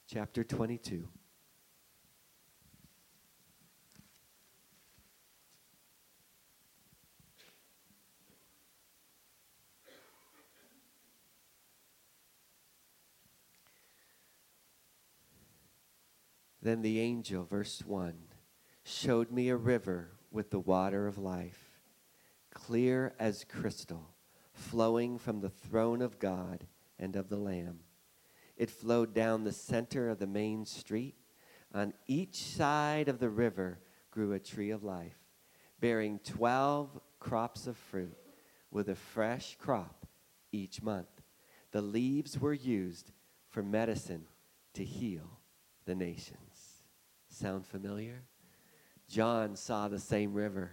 Chapter 0.09 0.45
22. 0.45 1.05
Then 16.61 16.81
the 16.81 17.01
angel, 17.01 17.43
verse 17.43 17.83
1, 17.85 18.13
showed 18.85 19.29
me 19.29 19.49
a 19.49 19.57
river 19.57 20.11
with 20.31 20.51
the 20.51 20.59
water 20.59 21.05
of 21.07 21.17
life, 21.17 21.79
clear 22.53 23.13
as 23.19 23.43
crystal, 23.43 24.15
flowing 24.53 25.17
from 25.17 25.41
the 25.41 25.49
throne 25.49 26.01
of 26.01 26.17
God 26.17 26.65
and 26.97 27.17
of 27.17 27.27
the 27.27 27.35
Lamb. 27.35 27.79
It 28.57 28.71
flowed 28.71 29.13
down 29.13 29.43
the 29.43 29.53
center 29.53 30.09
of 30.09 30.19
the 30.19 30.27
main 30.27 30.65
street. 30.65 31.15
On 31.73 31.93
each 32.07 32.35
side 32.35 33.07
of 33.07 33.19
the 33.19 33.29
river 33.29 33.79
grew 34.09 34.33
a 34.33 34.39
tree 34.39 34.71
of 34.71 34.83
life, 34.83 35.17
bearing 35.79 36.19
12 36.23 36.99
crops 37.19 37.67
of 37.67 37.77
fruit, 37.77 38.17
with 38.71 38.89
a 38.89 38.95
fresh 38.95 39.55
crop 39.59 40.07
each 40.51 40.81
month. 40.81 41.21
The 41.71 41.81
leaves 41.81 42.39
were 42.39 42.53
used 42.53 43.11
for 43.49 43.61
medicine 43.61 44.25
to 44.73 44.83
heal 44.83 45.39
the 45.85 45.95
nations. 45.95 46.83
Sound 47.29 47.65
familiar? 47.65 48.23
John 49.07 49.55
saw 49.55 49.87
the 49.87 49.99
same 49.99 50.33
river 50.33 50.71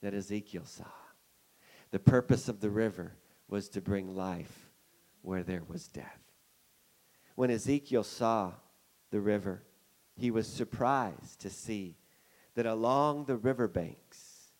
that 0.00 0.14
Ezekiel 0.14 0.64
saw. 0.64 0.84
The 1.90 1.98
purpose 1.98 2.48
of 2.48 2.60
the 2.60 2.70
river 2.70 3.16
was 3.48 3.68
to 3.70 3.80
bring 3.80 4.14
life 4.14 4.70
where 5.22 5.42
there 5.42 5.62
was 5.66 5.88
death. 5.88 6.27
When 7.38 7.52
Ezekiel 7.52 8.02
saw 8.02 8.54
the 9.12 9.20
river, 9.20 9.62
he 10.16 10.32
was 10.32 10.48
surprised 10.48 11.38
to 11.42 11.50
see 11.50 11.94
that 12.56 12.66
along 12.66 13.26
the 13.26 13.36
riverbanks, 13.36 14.50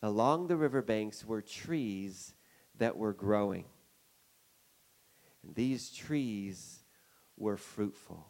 along 0.00 0.46
the 0.46 0.56
riverbanks 0.56 1.24
were 1.24 1.42
trees 1.42 2.34
that 2.78 2.96
were 2.96 3.12
growing. 3.12 3.64
And 5.42 5.56
these 5.56 5.90
trees 5.90 6.84
were 7.36 7.56
fruitful. 7.56 8.28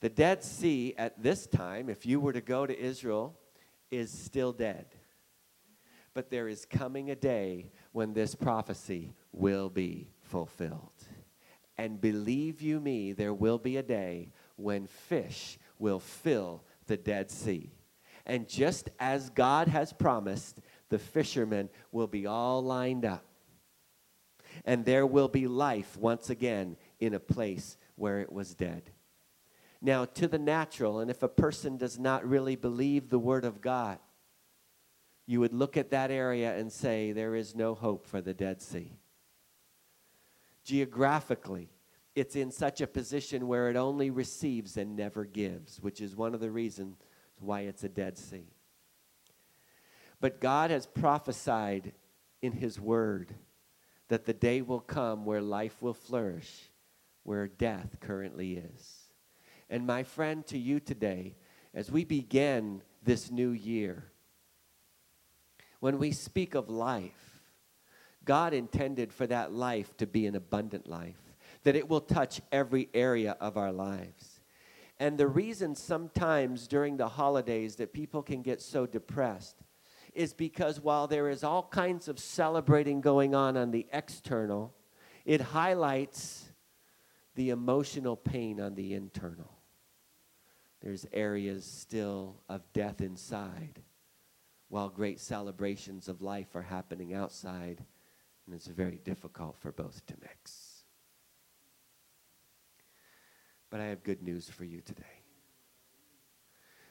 The 0.00 0.08
Dead 0.08 0.42
Sea 0.42 0.96
at 0.98 1.22
this 1.22 1.46
time, 1.46 1.88
if 1.88 2.04
you 2.04 2.18
were 2.18 2.32
to 2.32 2.40
go 2.40 2.66
to 2.66 2.76
Israel, 2.76 3.38
is 3.92 4.10
still 4.10 4.52
dead. 4.52 4.86
But 6.14 6.30
there 6.30 6.48
is 6.48 6.64
coming 6.64 7.12
a 7.12 7.14
day 7.14 7.70
when 7.92 8.12
this 8.12 8.34
prophecy 8.34 9.14
will 9.30 9.70
be 9.70 10.08
fulfilled. 10.20 11.06
And 11.78 12.00
believe 12.00 12.60
you 12.60 12.80
me, 12.80 13.12
there 13.12 13.34
will 13.34 13.58
be 13.58 13.76
a 13.76 13.82
day 13.82 14.32
when 14.56 14.86
fish 14.86 15.58
will 15.78 16.00
fill 16.00 16.62
the 16.86 16.96
Dead 16.96 17.30
Sea. 17.30 17.72
And 18.26 18.48
just 18.48 18.90
as 18.98 19.30
God 19.30 19.68
has 19.68 19.92
promised, 19.92 20.60
the 20.88 20.98
fishermen 20.98 21.70
will 21.90 22.06
be 22.06 22.26
all 22.26 22.62
lined 22.62 23.04
up. 23.04 23.24
And 24.64 24.84
there 24.84 25.06
will 25.06 25.28
be 25.28 25.46
life 25.46 25.96
once 25.96 26.28
again 26.28 26.76
in 26.98 27.14
a 27.14 27.20
place 27.20 27.76
where 27.96 28.20
it 28.20 28.32
was 28.32 28.54
dead. 28.54 28.90
Now, 29.80 30.04
to 30.04 30.28
the 30.28 30.38
natural, 30.38 31.00
and 31.00 31.10
if 31.10 31.22
a 31.22 31.28
person 31.28 31.78
does 31.78 31.98
not 31.98 32.28
really 32.28 32.56
believe 32.56 33.08
the 33.08 33.18
Word 33.18 33.44
of 33.44 33.60
God, 33.60 33.98
you 35.26 35.40
would 35.40 35.54
look 35.54 35.76
at 35.76 35.90
that 35.90 36.10
area 36.10 36.54
and 36.56 36.70
say, 36.70 37.12
There 37.12 37.34
is 37.34 37.54
no 37.54 37.74
hope 37.74 38.04
for 38.04 38.20
the 38.20 38.34
Dead 38.34 38.60
Sea. 38.60 38.99
Geographically, 40.64 41.70
it's 42.14 42.36
in 42.36 42.50
such 42.50 42.80
a 42.80 42.86
position 42.86 43.46
where 43.46 43.70
it 43.70 43.76
only 43.76 44.10
receives 44.10 44.76
and 44.76 44.96
never 44.96 45.24
gives, 45.24 45.80
which 45.80 46.00
is 46.00 46.16
one 46.16 46.34
of 46.34 46.40
the 46.40 46.50
reasons 46.50 46.96
why 47.38 47.60
it's 47.60 47.84
a 47.84 47.88
Dead 47.88 48.18
Sea. 48.18 48.52
But 50.20 50.40
God 50.40 50.70
has 50.70 50.86
prophesied 50.86 51.92
in 52.42 52.52
His 52.52 52.78
Word 52.78 53.34
that 54.08 54.26
the 54.26 54.34
day 54.34 54.60
will 54.60 54.80
come 54.80 55.24
where 55.24 55.40
life 55.40 55.80
will 55.80 55.94
flourish, 55.94 56.70
where 57.22 57.48
death 57.48 57.96
currently 58.00 58.54
is. 58.54 59.10
And 59.70 59.86
my 59.86 60.02
friend, 60.02 60.44
to 60.48 60.58
you 60.58 60.80
today, 60.80 61.36
as 61.72 61.90
we 61.90 62.04
begin 62.04 62.82
this 63.02 63.30
new 63.30 63.50
year, 63.50 64.04
when 65.78 65.98
we 65.98 66.10
speak 66.10 66.54
of 66.54 66.68
life, 66.68 67.29
God 68.24 68.52
intended 68.52 69.12
for 69.12 69.26
that 69.26 69.52
life 69.52 69.96
to 69.96 70.06
be 70.06 70.26
an 70.26 70.34
abundant 70.34 70.88
life, 70.88 71.20
that 71.64 71.76
it 71.76 71.88
will 71.88 72.00
touch 72.00 72.40
every 72.52 72.88
area 72.94 73.36
of 73.40 73.56
our 73.56 73.72
lives. 73.72 74.40
And 74.98 75.16
the 75.16 75.28
reason 75.28 75.74
sometimes 75.74 76.68
during 76.68 76.96
the 76.96 77.08
holidays 77.08 77.76
that 77.76 77.92
people 77.92 78.22
can 78.22 78.42
get 78.42 78.60
so 78.60 78.86
depressed 78.86 79.56
is 80.14 80.34
because 80.34 80.80
while 80.80 81.06
there 81.06 81.30
is 81.30 81.42
all 81.42 81.62
kinds 81.62 82.08
of 82.08 82.18
celebrating 82.18 83.00
going 83.00 83.34
on 83.34 83.56
on 83.56 83.70
the 83.70 83.86
external, 83.92 84.74
it 85.24 85.40
highlights 85.40 86.50
the 87.34 87.50
emotional 87.50 88.16
pain 88.16 88.60
on 88.60 88.74
the 88.74 88.92
internal. 88.92 89.56
There's 90.82 91.06
areas 91.12 91.64
still 91.64 92.36
of 92.48 92.70
death 92.72 93.00
inside, 93.00 93.80
while 94.68 94.88
great 94.88 95.20
celebrations 95.20 96.08
of 96.08 96.22
life 96.22 96.54
are 96.54 96.62
happening 96.62 97.14
outside, 97.14 97.84
and 98.50 98.56
it's 98.56 98.66
very 98.66 99.00
difficult 99.04 99.56
for 99.60 99.70
both 99.70 100.04
to 100.06 100.14
mix. 100.20 100.82
But 103.70 103.78
I 103.78 103.84
have 103.84 104.02
good 104.02 104.24
news 104.24 104.48
for 104.48 104.64
you 104.64 104.80
today. 104.80 105.22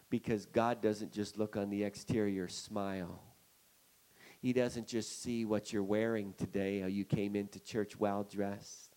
Because 0.10 0.46
God 0.46 0.82
doesn't 0.82 1.12
just 1.12 1.38
look 1.38 1.58
on 1.58 1.70
the 1.70 1.84
exterior 1.84 2.48
smile. 2.48 3.22
He 4.40 4.54
doesn't 4.54 4.88
just 4.88 5.22
see 5.22 5.44
what 5.44 5.74
you're 5.74 5.84
wearing 5.84 6.34
today, 6.38 6.80
how 6.80 6.88
you 6.88 7.04
came 7.04 7.36
into 7.36 7.60
church 7.60 8.00
well 8.00 8.24
dressed. 8.24 8.96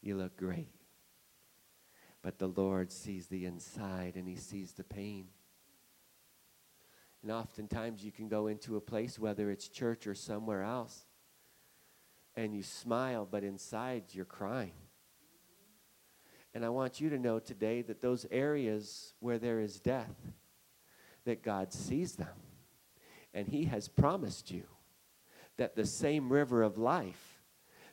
You 0.00 0.16
look 0.16 0.38
great. 0.38 0.72
But 2.22 2.38
the 2.38 2.48
Lord 2.48 2.90
sees 2.90 3.26
the 3.26 3.44
inside 3.44 4.14
and 4.16 4.26
He 4.26 4.36
sees 4.36 4.72
the 4.72 4.84
pain. 4.84 5.26
And 7.22 7.30
oftentimes 7.30 8.04
you 8.04 8.10
can 8.10 8.28
go 8.28 8.48
into 8.48 8.76
a 8.76 8.80
place, 8.80 9.18
whether 9.18 9.50
it's 9.50 9.68
church 9.68 10.06
or 10.06 10.14
somewhere 10.14 10.62
else, 10.62 11.06
and 12.34 12.54
you 12.54 12.62
smile, 12.62 13.28
but 13.30 13.44
inside 13.44 14.04
you're 14.10 14.24
crying. 14.24 14.72
And 16.54 16.64
I 16.64 16.68
want 16.68 17.00
you 17.00 17.10
to 17.10 17.18
know 17.18 17.38
today 17.38 17.82
that 17.82 18.00
those 18.00 18.26
areas 18.30 19.14
where 19.20 19.38
there 19.38 19.60
is 19.60 19.80
death, 19.80 20.14
that 21.24 21.42
God 21.42 21.72
sees 21.72 22.16
them. 22.16 22.36
And 23.32 23.48
He 23.48 23.64
has 23.64 23.88
promised 23.88 24.50
you 24.50 24.64
that 25.56 25.76
the 25.76 25.86
same 25.86 26.30
river 26.30 26.62
of 26.62 26.76
life 26.76 27.42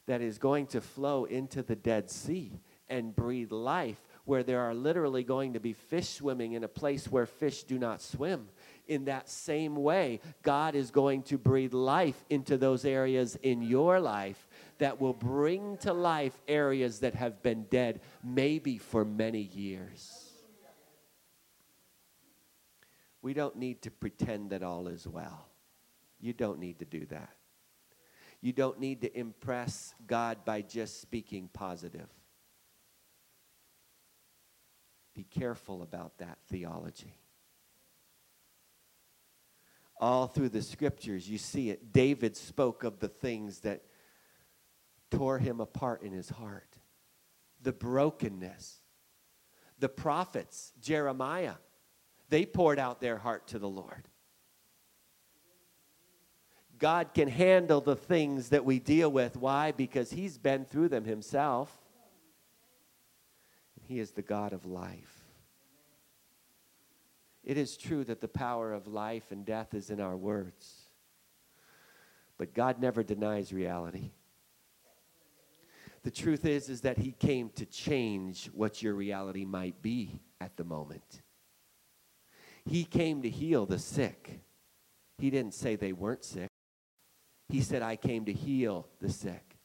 that 0.07 0.21
is 0.21 0.37
going 0.37 0.65
to 0.67 0.81
flow 0.81 1.25
into 1.25 1.61
the 1.61 1.75
Dead 1.75 2.09
Sea 2.09 2.59
and 2.89 3.15
breathe 3.15 3.51
life 3.51 4.01
where 4.25 4.43
there 4.43 4.59
are 4.59 4.73
literally 4.73 5.23
going 5.23 5.53
to 5.53 5.59
be 5.59 5.73
fish 5.73 6.09
swimming 6.09 6.53
in 6.53 6.63
a 6.63 6.67
place 6.67 7.07
where 7.07 7.25
fish 7.25 7.63
do 7.63 7.77
not 7.77 8.01
swim. 8.01 8.49
In 8.89 9.05
that 9.05 9.29
same 9.29 9.75
way, 9.75 10.19
God 10.41 10.73
is 10.73 10.89
going 10.89 11.21
to 11.23 11.37
breathe 11.37 11.75
life 11.75 12.25
into 12.27 12.57
those 12.57 12.83
areas 12.85 13.37
in 13.43 13.61
your 13.61 13.99
life 13.99 14.47
that 14.79 14.99
will 14.99 15.13
bring 15.13 15.77
to 15.77 15.93
life 15.93 16.33
areas 16.47 17.01
that 17.01 17.13
have 17.13 17.43
been 17.43 17.67
dead, 17.69 18.01
maybe 18.23 18.79
for 18.79 19.05
many 19.05 19.41
years. 19.41 20.31
We 23.21 23.35
don't 23.35 23.57
need 23.57 23.83
to 23.83 23.91
pretend 23.91 24.49
that 24.49 24.63
all 24.63 24.87
is 24.87 25.07
well. 25.07 25.45
You 26.19 26.33
don't 26.33 26.57
need 26.57 26.79
to 26.79 26.85
do 26.85 27.05
that. 27.11 27.29
You 28.41 28.53
don't 28.53 28.79
need 28.79 29.01
to 29.01 29.15
impress 29.15 29.93
God 30.07 30.45
by 30.45 30.63
just 30.63 30.99
speaking 30.99 31.47
positive. 31.53 32.09
Be 35.13 35.25
careful 35.25 35.83
about 35.83 36.17
that 36.17 36.39
theology. 36.47 37.13
All 39.99 40.27
through 40.27 40.49
the 40.49 40.61
scriptures, 40.61 41.29
you 41.29 41.37
see 41.37 41.69
it. 41.69 41.91
David 41.91 42.37
spoke 42.37 42.83
of 42.83 42.99
the 42.99 43.09
things 43.09 43.59
that 43.59 43.83
tore 45.11 45.39
him 45.39 45.59
apart 45.59 46.03
in 46.03 46.13
his 46.13 46.29
heart 46.29 46.69
the 47.61 47.73
brokenness. 47.73 48.77
The 49.79 49.89
prophets, 49.89 50.73
Jeremiah, 50.81 51.55
they 52.29 52.45
poured 52.45 52.79
out 52.79 53.01
their 53.01 53.17
heart 53.17 53.47
to 53.47 53.59
the 53.59 53.69
Lord. 53.69 54.07
God 56.77 57.13
can 57.13 57.27
handle 57.27 57.81
the 57.81 57.95
things 57.95 58.49
that 58.49 58.63
we 58.63 58.79
deal 58.79 59.11
with. 59.11 59.35
Why? 59.35 59.71
Because 59.71 60.11
He's 60.11 60.37
been 60.37 60.65
through 60.65 60.89
them 60.89 61.03
Himself. 61.03 61.75
He 63.87 63.99
is 63.99 64.11
the 64.11 64.21
God 64.21 64.53
of 64.53 64.65
life. 64.65 65.18
It 67.49 67.57
is 67.57 67.77
true 67.77 68.03
that 68.03 68.21
the 68.21 68.27
power 68.27 68.71
of 68.71 68.85
life 68.85 69.31
and 69.31 69.43
death 69.43 69.73
is 69.73 69.89
in 69.89 69.99
our 69.99 70.15
words. 70.15 70.83
But 72.37 72.53
God 72.53 72.79
never 72.79 73.01
denies 73.01 73.51
reality. 73.51 74.11
The 76.03 76.11
truth 76.11 76.45
is 76.45 76.69
is 76.69 76.81
that 76.81 76.99
he 76.99 77.11
came 77.11 77.49
to 77.55 77.65
change 77.65 78.51
what 78.53 78.83
your 78.83 78.93
reality 78.93 79.45
might 79.45 79.81
be 79.81 80.21
at 80.39 80.57
the 80.57 80.63
moment. 80.63 81.23
He 82.65 82.83
came 82.83 83.23
to 83.23 83.29
heal 83.31 83.65
the 83.65 83.79
sick. 83.79 84.41
He 85.17 85.31
didn't 85.31 85.55
say 85.55 85.75
they 85.75 85.91
weren't 85.91 86.25
sick. 86.25 86.49
He 87.47 87.61
said 87.61 87.81
I 87.81 87.95
came 87.95 88.25
to 88.25 88.31
heal 88.31 88.87
the 89.01 89.09
sick. 89.09 89.57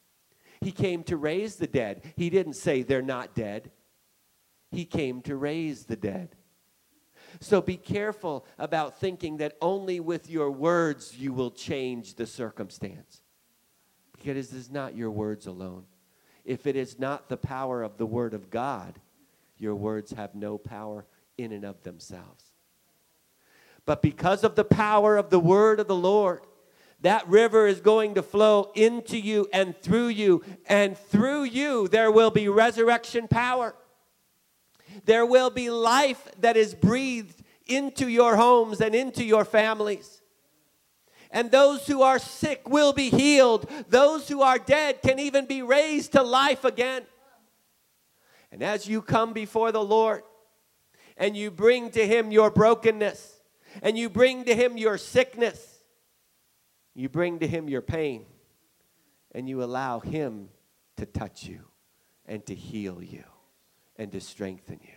He 0.59 0.71
came 0.71 1.03
to 1.03 1.17
raise 1.17 1.57
the 1.57 1.67
dead. 1.67 2.01
He 2.15 2.31
didn't 2.31 2.55
say 2.55 2.81
they're 2.81 3.03
not 3.03 3.35
dead. 3.35 3.69
He 4.71 4.85
came 4.85 5.21
to 5.21 5.35
raise 5.35 5.85
the 5.85 5.95
dead. 5.95 6.34
So 7.39 7.61
be 7.61 7.77
careful 7.77 8.45
about 8.57 8.99
thinking 8.99 9.37
that 9.37 9.57
only 9.61 9.99
with 9.99 10.29
your 10.29 10.51
words 10.51 11.17
you 11.17 11.33
will 11.33 11.51
change 11.51 12.15
the 12.15 12.25
circumstance. 12.25 13.21
Because 14.13 14.51
it 14.51 14.57
is 14.57 14.71
not 14.71 14.95
your 14.95 15.11
words 15.11 15.47
alone. 15.47 15.85
If 16.43 16.67
it 16.67 16.75
is 16.75 16.99
not 16.99 17.29
the 17.29 17.37
power 17.37 17.83
of 17.83 17.97
the 17.97 18.05
Word 18.05 18.33
of 18.33 18.49
God, 18.49 18.99
your 19.57 19.75
words 19.75 20.11
have 20.11 20.35
no 20.35 20.57
power 20.57 21.05
in 21.37 21.51
and 21.51 21.65
of 21.65 21.81
themselves. 21.83 22.51
But 23.85 24.01
because 24.01 24.43
of 24.43 24.55
the 24.55 24.65
power 24.65 25.17
of 25.17 25.29
the 25.29 25.39
Word 25.39 25.79
of 25.79 25.87
the 25.87 25.95
Lord, 25.95 26.41
that 27.01 27.27
river 27.27 27.67
is 27.67 27.81
going 27.81 28.15
to 28.15 28.23
flow 28.23 28.71
into 28.73 29.19
you 29.19 29.47
and 29.53 29.77
through 29.77 30.07
you, 30.07 30.43
and 30.65 30.97
through 30.97 31.43
you 31.43 31.87
there 31.87 32.11
will 32.11 32.31
be 32.31 32.47
resurrection 32.47 33.27
power. 33.27 33.75
There 35.05 35.25
will 35.25 35.49
be 35.49 35.69
life 35.69 36.27
that 36.39 36.57
is 36.57 36.73
breathed 36.73 37.41
into 37.67 38.07
your 38.07 38.35
homes 38.35 38.81
and 38.81 38.93
into 38.93 39.23
your 39.23 39.45
families. 39.45 40.21
And 41.31 41.51
those 41.51 41.85
who 41.87 42.01
are 42.01 42.19
sick 42.19 42.67
will 42.69 42.93
be 42.93 43.09
healed. 43.09 43.69
Those 43.89 44.27
who 44.27 44.41
are 44.41 44.57
dead 44.57 45.01
can 45.01 45.19
even 45.19 45.45
be 45.45 45.61
raised 45.61 46.13
to 46.13 46.23
life 46.23 46.63
again. 46.63 47.03
And 48.51 48.63
as 48.63 48.87
you 48.87 49.01
come 49.01 49.33
before 49.33 49.71
the 49.71 49.83
Lord 49.83 50.23
and 51.17 51.35
you 51.35 51.51
bring 51.51 51.91
to 51.91 52.07
Him 52.07 52.31
your 52.31 52.49
brokenness 52.49 53.41
and 53.81 53.97
you 53.97 54.09
bring 54.09 54.45
to 54.45 54.55
Him 54.55 54.77
your 54.77 54.97
sickness, 54.97 55.83
you 56.93 57.09
bring 57.09 57.39
to 57.39 57.47
Him 57.47 57.67
your 57.67 57.81
pain, 57.81 58.25
and 59.33 59.49
you 59.49 59.61
allow 59.61 59.99
Him 59.99 60.47
to 60.95 61.05
touch 61.05 61.43
you 61.43 61.59
and 62.25 62.45
to 62.45 62.55
heal 62.55 63.03
you 63.03 63.25
and 63.97 64.11
to 64.13 64.21
strengthen 64.21 64.79
you. 64.81 64.94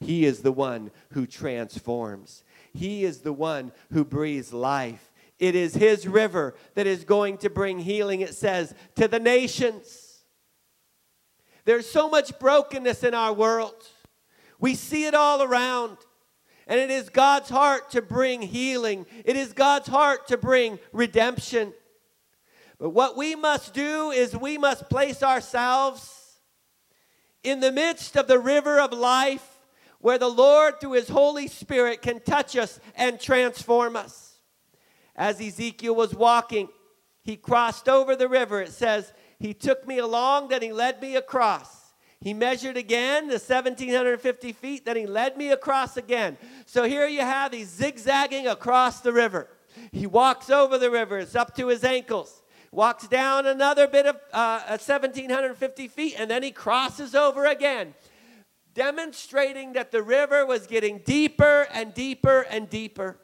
He 0.00 0.24
is 0.24 0.40
the 0.40 0.52
one 0.52 0.90
who 1.10 1.26
transforms. 1.26 2.44
He 2.72 3.04
is 3.04 3.20
the 3.20 3.32
one 3.32 3.72
who 3.92 4.04
breathes 4.04 4.52
life. 4.52 5.12
It 5.38 5.54
is 5.54 5.74
His 5.74 6.06
river 6.06 6.54
that 6.74 6.86
is 6.86 7.04
going 7.04 7.38
to 7.38 7.50
bring 7.50 7.78
healing, 7.78 8.20
it 8.20 8.34
says, 8.34 8.74
to 8.96 9.08
the 9.08 9.20
nations. 9.20 10.22
There's 11.64 11.88
so 11.88 12.08
much 12.08 12.38
brokenness 12.38 13.04
in 13.04 13.14
our 13.14 13.32
world. 13.32 13.74
We 14.60 14.74
see 14.74 15.06
it 15.06 15.14
all 15.14 15.42
around. 15.42 15.96
And 16.66 16.80
it 16.80 16.90
is 16.90 17.10
God's 17.10 17.50
heart 17.50 17.90
to 17.90 18.00
bring 18.00 18.40
healing, 18.40 19.06
it 19.24 19.36
is 19.36 19.52
God's 19.52 19.88
heart 19.88 20.28
to 20.28 20.38
bring 20.38 20.78
redemption. 20.92 21.74
But 22.78 22.90
what 22.90 23.16
we 23.16 23.34
must 23.34 23.74
do 23.74 24.10
is 24.10 24.34
we 24.34 24.58
must 24.58 24.88
place 24.88 25.22
ourselves 25.22 26.40
in 27.42 27.60
the 27.60 27.70
midst 27.70 28.16
of 28.16 28.26
the 28.26 28.38
river 28.38 28.80
of 28.80 28.92
life 28.92 29.53
where 30.04 30.18
the 30.18 30.28
Lord, 30.28 30.80
through 30.80 30.92
His 30.92 31.08
Holy 31.08 31.48
Spirit, 31.48 32.02
can 32.02 32.20
touch 32.20 32.58
us 32.58 32.78
and 32.94 33.18
transform 33.18 33.96
us. 33.96 34.34
As 35.16 35.40
Ezekiel 35.40 35.94
was 35.94 36.14
walking, 36.14 36.68
he 37.22 37.38
crossed 37.38 37.88
over 37.88 38.14
the 38.14 38.28
river. 38.28 38.60
It 38.60 38.72
says, 38.72 39.14
He 39.38 39.54
took 39.54 39.86
me 39.86 39.96
along, 39.96 40.48
then 40.48 40.60
He 40.60 40.74
led 40.74 41.00
me 41.00 41.16
across. 41.16 41.94
He 42.20 42.34
measured 42.34 42.76
again 42.76 43.28
the 43.28 43.38
1,750 43.38 44.52
feet, 44.52 44.84
then 44.84 44.96
he 44.96 45.06
led 45.06 45.38
me 45.38 45.50
across 45.50 45.96
again. 45.96 46.36
So 46.66 46.84
here 46.84 47.06
you 47.06 47.20
have, 47.20 47.52
he's 47.52 47.70
zigzagging 47.70 48.46
across 48.46 49.00
the 49.00 49.12
river. 49.12 49.48
He 49.90 50.06
walks 50.06 50.50
over 50.50 50.76
the 50.76 50.90
river, 50.90 51.18
it's 51.18 51.34
up 51.34 51.56
to 51.56 51.68
his 51.68 51.82
ankles. 51.82 52.42
Walks 52.72 53.08
down 53.08 53.46
another 53.46 53.86
bit 53.86 54.04
of 54.04 54.16
uh, 54.32 54.60
1,750 54.68 55.88
feet, 55.88 56.14
and 56.18 56.30
then 56.30 56.42
he 56.42 56.50
crosses 56.50 57.14
over 57.14 57.46
again, 57.46 57.94
demonstrating 58.74 59.72
that 59.74 59.92
the 59.92 60.02
river 60.02 60.44
was 60.44 60.66
getting 60.66 60.98
deeper 60.98 61.66
and 61.72 61.94
deeper 61.94 62.42
and 62.42 62.68
deeper. 62.68 63.18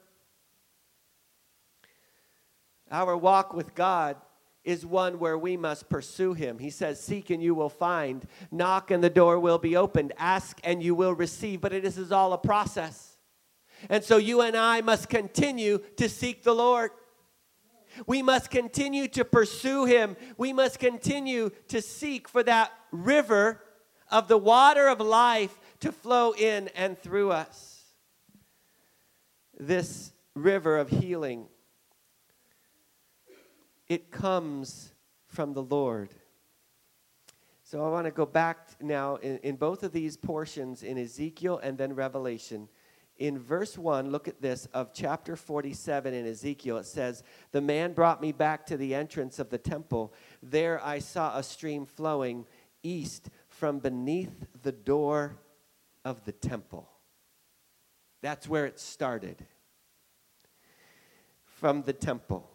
Our 2.90 3.16
walk 3.16 3.52
with 3.52 3.74
God 3.74 4.16
is 4.64 4.84
one 4.84 5.18
where 5.18 5.38
we 5.38 5.56
must 5.56 5.88
pursue 5.88 6.34
him. 6.34 6.58
He 6.58 6.70
says, 6.70 7.02
Seek 7.02 7.30
and 7.30 7.42
you 7.42 7.54
will 7.54 7.68
find, 7.68 8.26
knock 8.50 8.90
and 8.90 9.02
the 9.02 9.10
door 9.10 9.38
will 9.38 9.58
be 9.58 9.76
opened, 9.76 10.12
ask 10.18 10.60
and 10.64 10.82
you 10.82 10.94
will 10.94 11.14
receive. 11.14 11.60
But 11.60 11.72
it 11.72 11.84
is 11.84 12.12
all 12.12 12.32
a 12.32 12.38
process. 12.38 13.16
And 13.88 14.04
so 14.04 14.18
you 14.18 14.42
and 14.42 14.56
I 14.56 14.82
must 14.82 15.08
continue 15.08 15.78
to 15.96 16.08
seek 16.08 16.42
the 16.42 16.54
Lord. 16.54 16.90
We 18.06 18.22
must 18.22 18.50
continue 18.50 19.08
to 19.08 19.24
pursue 19.24 19.84
him. 19.84 20.16
We 20.36 20.52
must 20.52 20.78
continue 20.78 21.50
to 21.68 21.80
seek 21.80 22.28
for 22.28 22.42
that 22.42 22.72
river 22.92 23.62
of 24.10 24.28
the 24.28 24.38
water 24.38 24.88
of 24.88 25.00
life 25.00 25.58
to 25.80 25.92
flow 25.92 26.32
in 26.32 26.68
and 26.74 26.98
through 26.98 27.30
us. 27.30 27.82
This 29.58 30.12
river 30.34 30.78
of 30.78 30.88
healing 30.88 31.46
it 33.90 34.12
comes 34.12 34.92
from 35.26 35.52
the 35.52 35.64
Lord. 35.64 36.10
So 37.64 37.84
I 37.84 37.90
want 37.90 38.06
to 38.06 38.12
go 38.12 38.24
back 38.24 38.68
now 38.80 39.16
in, 39.16 39.38
in 39.38 39.56
both 39.56 39.82
of 39.82 39.90
these 39.90 40.16
portions 40.16 40.84
in 40.84 40.96
Ezekiel 40.96 41.58
and 41.60 41.76
then 41.76 41.94
Revelation. 41.96 42.68
In 43.18 43.36
verse 43.36 43.76
1, 43.76 44.12
look 44.12 44.28
at 44.28 44.40
this, 44.40 44.66
of 44.72 44.94
chapter 44.94 45.34
47 45.34 46.14
in 46.14 46.24
Ezekiel, 46.24 46.78
it 46.78 46.86
says, 46.86 47.24
The 47.50 47.60
man 47.60 47.92
brought 47.92 48.22
me 48.22 48.30
back 48.30 48.64
to 48.66 48.76
the 48.76 48.94
entrance 48.94 49.40
of 49.40 49.50
the 49.50 49.58
temple. 49.58 50.14
There 50.40 50.80
I 50.84 51.00
saw 51.00 51.36
a 51.36 51.42
stream 51.42 51.84
flowing 51.84 52.46
east 52.84 53.28
from 53.60 53.78
beneath 53.78 54.46
the 54.62 54.72
door 54.72 55.36
of 56.02 56.24
the 56.24 56.32
temple. 56.32 56.88
That's 58.22 58.48
where 58.48 58.64
it 58.64 58.80
started. 58.80 59.44
From 61.44 61.82
the 61.82 61.92
temple. 61.92 62.50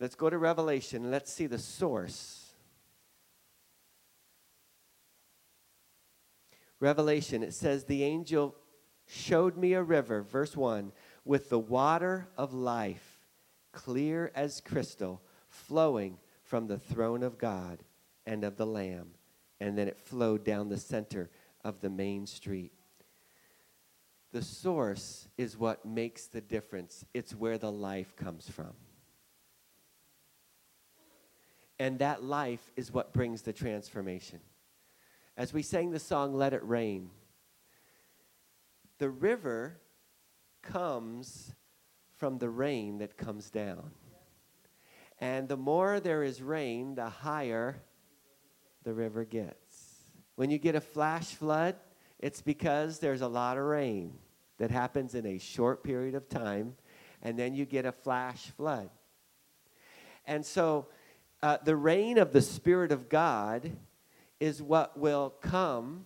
Let's 0.00 0.16
go 0.16 0.28
to 0.28 0.36
Revelation. 0.36 1.08
Let's 1.08 1.32
see 1.32 1.46
the 1.46 1.56
source. 1.56 2.50
Revelation, 6.80 7.44
it 7.44 7.54
says, 7.54 7.84
The 7.84 8.02
angel 8.02 8.56
showed 9.06 9.56
me 9.56 9.74
a 9.74 9.82
river, 9.84 10.20
verse 10.20 10.56
1, 10.56 10.90
with 11.24 11.48
the 11.48 11.60
water 11.60 12.26
of 12.36 12.52
life, 12.52 13.20
clear 13.70 14.32
as 14.34 14.60
crystal, 14.60 15.22
flowing 15.48 16.18
from 16.42 16.66
the 16.66 16.78
throne 16.78 17.22
of 17.22 17.38
God 17.38 17.84
and 18.26 18.42
of 18.42 18.56
the 18.56 18.66
Lamb. 18.66 19.10
And 19.60 19.76
then 19.76 19.88
it 19.88 19.98
flowed 19.98 20.44
down 20.44 20.68
the 20.68 20.78
center 20.78 21.30
of 21.64 21.80
the 21.80 21.90
main 21.90 22.26
street. 22.26 22.72
The 24.32 24.42
source 24.42 25.28
is 25.36 25.58
what 25.58 25.84
makes 25.84 26.26
the 26.26 26.40
difference, 26.40 27.04
it's 27.12 27.34
where 27.34 27.58
the 27.58 27.72
life 27.72 28.14
comes 28.16 28.48
from. 28.48 28.72
And 31.78 31.98
that 31.98 32.22
life 32.22 32.70
is 32.76 32.92
what 32.92 33.12
brings 33.12 33.42
the 33.42 33.52
transformation. 33.52 34.40
As 35.36 35.52
we 35.52 35.62
sang 35.62 35.90
the 35.90 35.98
song, 35.98 36.34
Let 36.34 36.52
It 36.52 36.62
Rain, 36.62 37.10
the 38.98 39.08
river 39.08 39.78
comes 40.62 41.54
from 42.16 42.38
the 42.38 42.50
rain 42.50 42.98
that 42.98 43.16
comes 43.16 43.50
down. 43.50 43.92
And 45.18 45.48
the 45.48 45.56
more 45.56 46.00
there 46.00 46.22
is 46.22 46.42
rain, 46.42 46.94
the 46.94 47.08
higher 47.08 47.82
the 48.84 48.92
river 48.92 49.24
gets. 49.24 50.00
When 50.36 50.50
you 50.50 50.58
get 50.58 50.74
a 50.74 50.80
flash 50.80 51.34
flood, 51.34 51.76
it's 52.18 52.42
because 52.42 52.98
there's 52.98 53.20
a 53.20 53.28
lot 53.28 53.56
of 53.56 53.64
rain 53.64 54.12
that 54.58 54.70
happens 54.70 55.14
in 55.14 55.26
a 55.26 55.38
short 55.38 55.82
period 55.82 56.14
of 56.14 56.28
time, 56.28 56.76
and 57.22 57.38
then 57.38 57.54
you 57.54 57.64
get 57.64 57.86
a 57.86 57.92
flash 57.92 58.50
flood. 58.56 58.90
And 60.26 60.44
so 60.44 60.86
uh, 61.42 61.58
the 61.64 61.76
rain 61.76 62.18
of 62.18 62.32
the 62.32 62.42
Spirit 62.42 62.92
of 62.92 63.08
God 63.08 63.72
is 64.38 64.62
what 64.62 64.98
will 64.98 65.30
come 65.40 66.04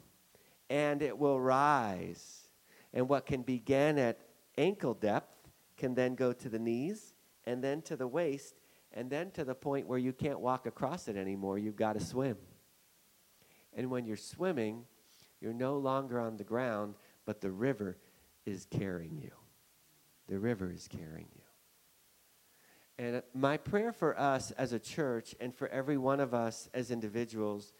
and 0.70 1.02
it 1.02 1.18
will 1.18 1.40
rise. 1.40 2.48
And 2.92 3.08
what 3.08 3.26
can 3.26 3.42
begin 3.42 3.98
at 3.98 4.18
ankle 4.56 4.94
depth 4.94 5.48
can 5.76 5.94
then 5.94 6.14
go 6.14 6.32
to 6.32 6.48
the 6.48 6.58
knees 6.58 7.12
and 7.44 7.62
then 7.62 7.82
to 7.82 7.96
the 7.96 8.06
waist 8.06 8.54
and 8.92 9.10
then 9.10 9.30
to 9.32 9.44
the 9.44 9.54
point 9.54 9.88
where 9.88 9.98
you 9.98 10.12
can't 10.12 10.38
walk 10.38 10.66
across 10.66 11.08
it 11.08 11.16
anymore. 11.16 11.58
You've 11.58 11.76
got 11.76 11.94
to 11.94 12.00
swim. 12.00 12.36
And 13.74 13.90
when 13.90 14.06
you're 14.06 14.16
swimming, 14.16 14.84
you're 15.40 15.52
no 15.52 15.76
longer 15.78 16.20
on 16.20 16.36
the 16.36 16.44
ground, 16.44 16.94
but 17.26 17.40
the 17.40 17.50
river 17.50 17.98
is 18.46 18.66
carrying 18.70 19.18
you. 19.18 19.32
The 20.28 20.38
river 20.38 20.70
is 20.70 20.88
carrying 20.88 21.28
you. 21.34 21.42
And 22.98 23.16
uh, 23.16 23.20
my 23.34 23.56
prayer 23.56 23.92
for 23.92 24.18
us 24.18 24.52
as 24.52 24.72
a 24.72 24.78
church 24.78 25.34
and 25.40 25.54
for 25.54 25.68
every 25.68 25.98
one 25.98 26.20
of 26.20 26.32
us 26.32 26.68
as 26.72 26.90
individuals 26.90 27.72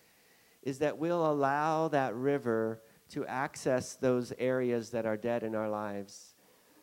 is 0.63 0.79
that 0.79 0.99
we'll 0.99 1.31
allow 1.31 1.89
that 1.89 2.15
river 2.15 2.83
to 3.11 3.25
access 3.27 3.95
those 3.95 4.33
areas 4.39 4.91
that 4.91 5.07
are 5.07 5.17
dead 5.17 5.43
in 5.43 5.55
our 5.55 5.69
lives 5.69 6.35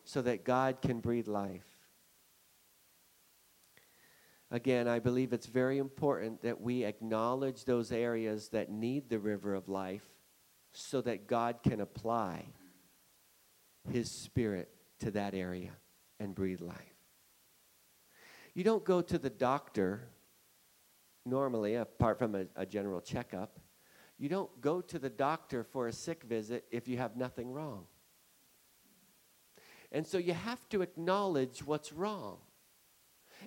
so 0.04 0.22
that 0.22 0.44
God 0.44 0.80
can 0.80 1.00
breathe 1.00 1.28
life. 1.28 1.71
Again, 4.52 4.86
I 4.86 4.98
believe 4.98 5.32
it's 5.32 5.46
very 5.46 5.78
important 5.78 6.42
that 6.42 6.60
we 6.60 6.84
acknowledge 6.84 7.64
those 7.64 7.90
areas 7.90 8.50
that 8.50 8.70
need 8.70 9.08
the 9.08 9.18
river 9.18 9.54
of 9.54 9.70
life 9.70 10.04
so 10.72 11.00
that 11.00 11.26
God 11.26 11.60
can 11.62 11.80
apply 11.80 12.44
His 13.90 14.10
Spirit 14.10 14.68
to 15.00 15.10
that 15.12 15.34
area 15.34 15.70
and 16.20 16.34
breathe 16.34 16.60
life. 16.60 16.76
You 18.52 18.62
don't 18.62 18.84
go 18.84 19.00
to 19.00 19.18
the 19.18 19.30
doctor 19.30 20.02
normally, 21.24 21.76
apart 21.76 22.18
from 22.18 22.34
a, 22.34 22.44
a 22.54 22.66
general 22.66 23.00
checkup. 23.00 23.58
You 24.18 24.28
don't 24.28 24.60
go 24.60 24.82
to 24.82 24.98
the 24.98 25.08
doctor 25.08 25.64
for 25.64 25.88
a 25.88 25.92
sick 25.92 26.24
visit 26.24 26.66
if 26.70 26.86
you 26.88 26.98
have 26.98 27.16
nothing 27.16 27.52
wrong. 27.52 27.86
And 29.90 30.06
so 30.06 30.18
you 30.18 30.34
have 30.34 30.68
to 30.68 30.82
acknowledge 30.82 31.60
what's 31.64 31.90
wrong. 31.90 32.36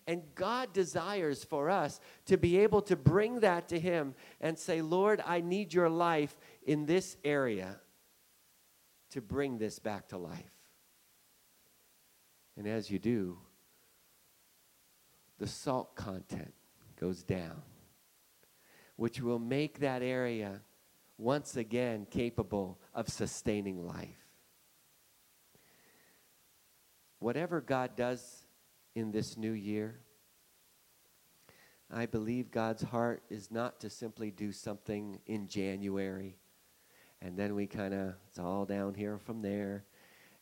And 0.07 0.23
God 0.35 0.73
desires 0.73 1.43
for 1.43 1.69
us 1.69 1.99
to 2.25 2.37
be 2.37 2.57
able 2.57 2.81
to 2.83 2.95
bring 2.95 3.39
that 3.41 3.69
to 3.69 3.79
Him 3.79 4.15
and 4.41 4.57
say, 4.57 4.81
Lord, 4.81 5.21
I 5.25 5.41
need 5.41 5.73
your 5.73 5.89
life 5.89 6.35
in 6.65 6.85
this 6.85 7.17
area 7.23 7.79
to 9.11 9.21
bring 9.21 9.57
this 9.57 9.79
back 9.79 10.09
to 10.09 10.17
life. 10.17 10.51
And 12.57 12.67
as 12.67 12.89
you 12.89 12.99
do, 12.99 13.37
the 15.37 15.47
salt 15.47 15.95
content 15.95 16.53
goes 16.99 17.23
down, 17.23 17.61
which 18.95 19.21
will 19.21 19.39
make 19.39 19.79
that 19.79 20.01
area 20.01 20.61
once 21.17 21.57
again 21.57 22.07
capable 22.09 22.79
of 22.93 23.09
sustaining 23.09 23.85
life. 23.85 24.25
Whatever 27.19 27.61
God 27.61 27.95
does 27.95 28.44
in 28.95 29.11
this 29.11 29.37
new 29.37 29.51
year, 29.51 29.99
I 31.91 32.07
believe 32.07 32.49
God's 32.49 32.81
heart 32.81 33.21
is 33.29 33.51
not 33.51 33.79
to 33.81 33.89
simply 33.89 34.31
do 34.31 34.51
something 34.51 35.19
in 35.27 35.47
January 35.47 36.37
and 37.25 37.35
then 37.35 37.55
we 37.55 37.65
kind 37.65 37.93
of, 37.93 38.13
it's 38.29 38.37
all 38.37 38.65
down 38.65 38.93
here 38.93 39.17
from 39.17 39.41
there. 39.41 39.83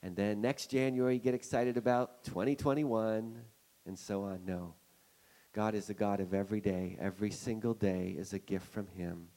And 0.01 0.15
then 0.15 0.41
next 0.41 0.69
January, 0.69 1.13
you 1.13 1.19
get 1.21 1.33
excited 1.33 1.77
about 1.77 2.25
2021 2.25 3.39
and 3.85 3.97
so 3.97 4.23
on. 4.23 4.41
No. 4.45 4.73
God 5.53 5.75
is 5.75 5.89
a 5.89 5.93
God 5.93 6.19
of 6.19 6.33
every 6.33 6.59
day. 6.59 6.97
Every 6.99 7.31
single 7.31 7.73
day 7.73 8.15
is 8.17 8.33
a 8.33 8.39
gift 8.39 8.67
from 8.67 8.87
Him. 8.87 9.27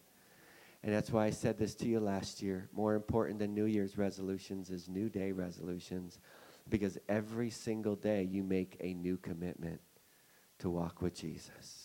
And 0.82 0.92
that's 0.92 1.10
why 1.10 1.26
I 1.26 1.30
said 1.30 1.56
this 1.56 1.74
to 1.76 1.88
you 1.88 2.00
last 2.00 2.42
year. 2.42 2.68
More 2.72 2.94
important 2.94 3.38
than 3.38 3.54
New 3.54 3.66
Year's 3.66 3.96
resolutions 3.96 4.70
is 4.70 4.88
New 4.88 5.08
Day 5.08 5.30
resolutions 5.30 6.18
because 6.68 6.98
every 7.08 7.50
single 7.50 7.94
day 7.94 8.22
you 8.22 8.42
make 8.42 8.76
a 8.80 8.94
new 8.94 9.16
commitment 9.16 9.80
to 10.58 10.70
walk 10.70 11.00
with 11.00 11.14
Jesus. 11.14 11.82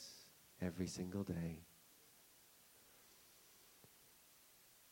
Every 0.62 0.88
single 0.88 1.24
day. 1.24 1.64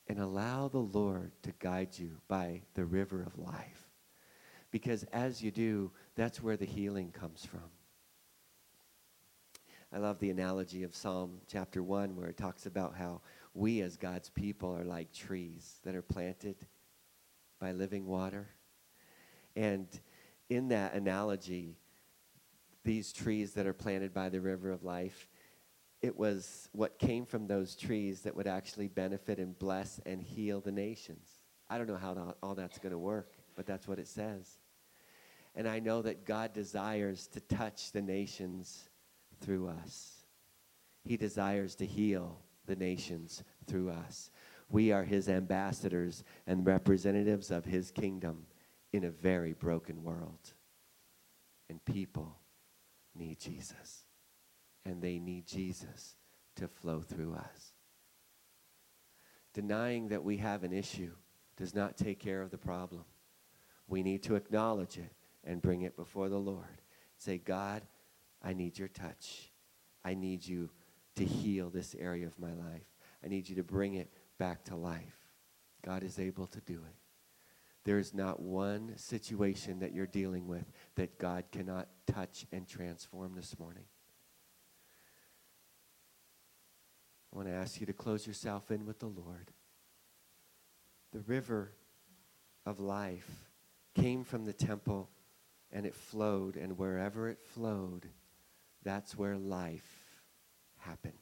And 0.08 0.20
allow 0.20 0.68
the 0.68 0.80
Lord 0.80 1.32
to 1.44 1.54
guide 1.60 1.98
you 1.98 2.18
by 2.28 2.62
the 2.74 2.86
river 2.86 3.22
of 3.22 3.38
life. 3.38 3.88
Because 4.72 5.04
as 5.14 5.42
you 5.42 5.52
do, 5.52 5.92
that's 6.16 6.42
where 6.42 6.58
the 6.58 6.66
healing 6.66 7.12
comes 7.12 7.46
from. 7.46 7.70
I 9.92 9.98
love 9.98 10.20
the 10.20 10.30
analogy 10.30 10.84
of 10.84 10.96
Psalm 10.96 11.42
chapter 11.48 11.82
1 11.82 12.16
where 12.16 12.28
it 12.28 12.38
talks 12.38 12.68
about 12.68 12.96
how 12.96 13.22
we 13.56 13.82
as 13.82 13.98
God's 13.98 14.30
people 14.30 14.76
are 14.76 14.84
like 14.84 15.12
trees 15.12 15.80
that 15.84 15.96
are 15.96 16.04
planted 16.04 16.56
by 17.60 17.72
living 17.72 18.06
water. 18.06 18.50
And 19.60 19.88
in 20.50 20.70
that 20.70 20.94
analogy, 20.94 21.76
these 22.86 23.12
trees 23.12 23.52
that 23.56 23.68
are 23.68 23.74
planted 23.74 24.14
by 24.14 24.30
the 24.30 24.40
river 24.40 24.72
of 24.72 24.86
life, 24.86 25.28
it 26.02 26.18
was 26.18 26.70
what 26.72 26.98
came 26.98 27.26
from 27.26 27.46
those 27.46 27.76
trees 27.76 28.22
that 28.22 28.34
would 28.34 28.48
actually 28.48 28.88
benefit 28.88 29.38
and 29.38 29.60
bless 29.60 30.00
and 30.06 30.24
heal 30.24 30.62
the 30.62 30.72
nations. 30.72 31.28
I 31.70 31.78
don't 31.78 31.88
know 31.88 31.98
how 31.98 32.36
all 32.42 32.56
that's 32.56 32.78
going 32.78 32.94
to 32.94 32.98
work, 32.98 33.34
but 33.58 33.66
that's 33.66 33.86
what 33.86 34.00
it 34.00 34.08
says. 34.08 34.60
And 35.56 35.68
I 35.68 35.80
know 35.80 36.02
that 36.04 36.26
God 36.26 36.54
desires 36.54 37.28
to 37.28 37.42
touch 37.42 37.92
the 37.92 38.02
nations 38.02 38.88
through 39.42 39.68
us. 39.68 40.24
He 41.04 41.18
desires 41.18 41.76
to 41.76 41.86
heal 41.86 42.40
the 42.66 42.78
nations 42.78 43.44
through 43.68 43.90
us. 43.90 44.32
We 44.70 44.94
are 44.94 45.04
his 45.04 45.28
ambassadors 45.28 46.24
and 46.48 46.66
representatives 46.66 47.52
of 47.52 47.66
his 47.66 47.92
kingdom 47.92 48.46
in 48.92 49.04
a 49.04 49.12
very 49.12 49.54
broken 49.54 50.04
world. 50.04 50.54
And 51.70 51.84
people 51.86 52.40
need 53.16 53.40
Jesus. 53.40 54.06
And 54.86 55.02
they 55.02 55.20
need 55.20 55.46
Jesus 55.46 56.16
to 56.56 56.68
flow 56.68 57.02
through 57.02 57.36
us. 57.36 57.74
Denying 59.54 60.10
that 60.10 60.24
we 60.24 60.38
have 60.38 60.64
an 60.64 60.74
issue 60.74 61.12
does 61.58 61.76
not 61.76 61.98
take 61.98 62.20
care 62.20 62.42
of 62.42 62.52
the 62.52 62.58
problem. 62.58 63.04
We 63.88 64.04
need 64.04 64.24
to 64.24 64.36
acknowledge 64.36 64.98
it 64.98 65.12
and 65.44 65.62
bring 65.62 65.82
it 65.82 65.96
before 65.96 66.30
the 66.30 66.38
Lord. 66.38 66.82
Say, 67.18 67.38
God, 67.38 67.82
I 68.42 68.54
need 68.54 68.78
your 68.78 68.88
touch. 68.88 69.52
I 70.06 70.14
need 70.14 70.46
you 70.46 70.70
to 71.16 71.26
heal 71.26 71.70
this 71.70 71.96
area 72.00 72.28
of 72.28 72.40
my 72.40 72.54
life. 72.54 72.86
I 73.24 73.28
need 73.28 73.50
you 73.50 73.56
to 73.56 73.64
bring 73.64 73.96
it 73.96 74.12
back 74.38 74.64
to 74.66 74.76
life. 74.76 75.18
God 75.84 76.04
is 76.04 76.20
able 76.20 76.48
to 76.48 76.62
do 76.62 76.76
it. 76.76 76.99
There 77.86 77.98
is 77.98 78.14
not 78.14 78.42
one 78.42 78.94
situation 78.98 79.80
that 79.80 79.94
you're 79.94 80.06
dealing 80.06 80.48
with 80.48 80.66
that 80.96 81.18
God 81.18 81.46
cannot 81.52 81.88
touch 82.08 82.46
and 82.52 82.68
transform 82.68 83.36
this 83.36 83.58
morning. 83.58 83.86
I 87.32 87.38
want 87.38 87.48
to 87.48 87.54
ask 87.54 87.80
you 87.80 87.86
to 87.86 87.94
close 87.94 88.28
yourself 88.28 88.72
in 88.72 88.86
with 88.86 89.00
the 89.00 89.08
Lord. 89.08 89.52
The 91.14 91.22
river 91.22 91.74
of 92.66 92.80
life 92.80 93.30
came 93.96 94.24
from 94.24 94.46
the 94.46 94.54
temple 94.54 95.10
and 95.72 95.86
it 95.86 95.96
flowed, 95.96 96.56
and 96.56 96.78
wherever 96.78 97.30
it 97.30 97.40
flowed, 97.54 98.08
that's 98.84 99.16
where 99.16 99.38
life 99.38 100.06
happened. 100.78 101.14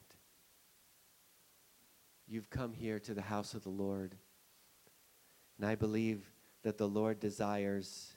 You've 2.26 2.48
come 2.48 2.72
here 2.72 2.98
to 3.00 3.12
the 3.12 3.22
house 3.22 3.52
of 3.52 3.62
the 3.62 3.68
Lord, 3.68 4.14
and 5.58 5.68
I 5.68 5.74
believe 5.74 6.30
that 6.68 6.76
the 6.76 6.86
Lord 6.86 7.18
desires 7.18 8.12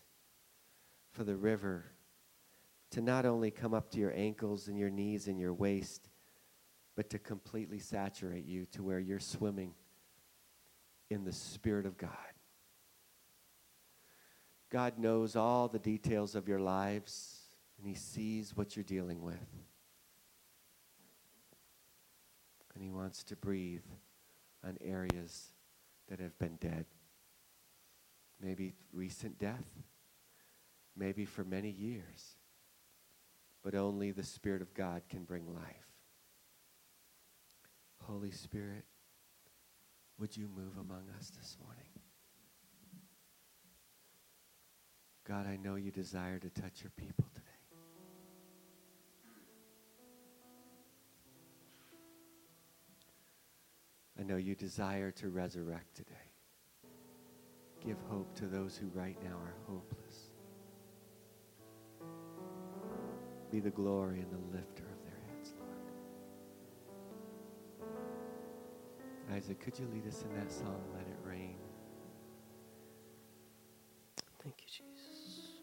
for 1.14 1.24
the 1.24 1.38
river 1.38 1.86
to 2.90 3.00
not 3.00 3.26
only 3.26 3.50
come 3.50 3.74
up 3.74 3.90
to 3.92 3.98
your 3.98 4.12
ankles 4.14 4.68
and 4.68 4.78
your 4.78 4.90
knees 4.90 5.30
and 5.30 5.40
your 5.40 5.54
waist, 5.54 6.10
but 6.98 7.10
to 7.12 7.18
completely 7.18 7.80
saturate 7.80 8.44
you 8.44 8.66
to 8.74 8.84
where 8.84 9.00
you're 9.00 9.22
swimming 9.22 9.74
in 11.10 11.24
the 11.24 11.32
Spirit 11.32 11.86
of 11.86 11.98
God. 11.98 12.10
God 14.70 15.00
knows 15.00 15.38
all 15.38 15.70
the 15.70 15.80
details 15.80 16.36
of 16.36 16.50
your 16.50 16.60
lives, 16.60 17.44
and 17.78 17.88
He 17.88 17.96
sees 17.96 18.58
what 18.58 18.76
you're 18.76 18.84
dealing 18.84 19.22
with. 19.22 19.48
And 22.76 22.84
He 22.84 22.90
wants 22.90 23.24
to 23.24 23.38
breathe 23.38 23.86
on 24.62 24.78
areas 24.82 25.54
that 26.10 26.20
have 26.20 26.38
been 26.38 26.58
dead. 26.58 26.86
Maybe 28.42 28.74
recent 28.92 29.38
death, 29.38 29.66
maybe 30.96 31.26
for 31.26 31.44
many 31.44 31.70
years. 31.70 32.36
But 33.64 33.76
only 33.76 34.12
the 34.12 34.24
Spirit 34.24 34.62
of 34.62 34.74
God 34.74 35.04
can 35.10 35.24
bring 35.24 35.54
life. 35.54 35.92
Holy 38.00 38.32
Spirit, 38.32 38.86
would 40.18 40.36
you 40.36 40.48
move 40.48 40.78
among 40.80 41.04
us 41.18 41.30
this 41.30 41.58
morning? 41.64 41.84
God, 45.28 45.46
I 45.48 45.58
know 45.58 45.76
you 45.76 45.92
desire 45.92 46.40
to 46.40 46.50
touch 46.50 46.82
your 46.82 46.92
people 46.98 47.26
today. 47.34 47.48
I 54.20 54.24
know 54.24 54.38
you 54.38 54.56
desire 54.56 55.12
to 55.12 55.30
resurrect 55.30 55.96
today. 55.96 56.31
Give 57.86 57.98
hope 58.10 58.34
to 58.36 58.46
those 58.46 58.78
who 58.78 58.88
right 58.94 59.18
now 59.24 59.36
are 59.38 59.56
hopeless. 59.68 60.30
Be 63.52 63.60
the 63.60 63.72
glory 63.72 64.20
and 64.20 64.32
the 64.32 64.56
lifter 64.56 64.84
of 64.84 65.04
their 65.04 65.20
heads, 65.28 65.54
Lord. 69.30 69.36
Isaac, 69.36 69.60
could 69.60 69.80
you 69.80 69.88
lead 69.94 70.08
us 70.08 70.24
in 70.24 70.36
that 70.40 70.52
song, 70.52 70.80
Let 70.94 71.08
It 71.08 71.18
Rain? 71.28 71.56
Thank 74.44 74.56
you, 74.62 74.68
Jesus. 74.68 75.60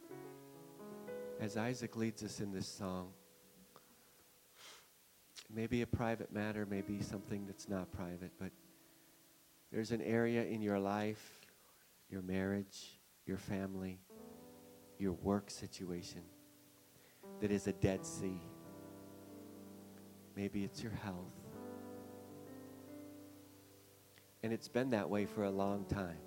As 1.41 1.57
Isaac 1.57 1.97
leads 1.97 2.25
us 2.25 2.41
in 2.41 2.53
this 2.53 2.67
song, 2.67 3.13
maybe 5.55 5.83
a 5.83 5.87
private 5.87 6.33
matter, 6.33 6.67
maybe 6.69 7.01
something 7.01 7.47
that's 7.47 7.69
not 7.69 7.93
private, 7.93 8.33
but 8.41 8.51
there's 9.73 9.93
an 9.93 10.03
area 10.03 10.45
in 10.45 10.61
your 10.61 10.79
life, 10.79 11.41
your 12.11 12.23
marriage, 12.23 12.99
your 13.27 13.37
family, 13.37 14.01
your 14.99 15.13
work 15.13 15.51
situation 15.51 16.23
that 17.41 17.51
is 17.51 17.67
a 17.67 17.73
dead 17.73 18.05
sea. 18.05 18.41
Maybe 20.35 20.65
it's 20.65 20.83
your 20.83 20.93
health. 20.93 21.17
And 24.43 24.53
it's 24.53 24.69
been 24.69 24.91
that 24.91 25.09
way 25.09 25.27
for 25.27 25.45
a 25.45 25.51
long 25.51 25.85
time. 25.85 26.19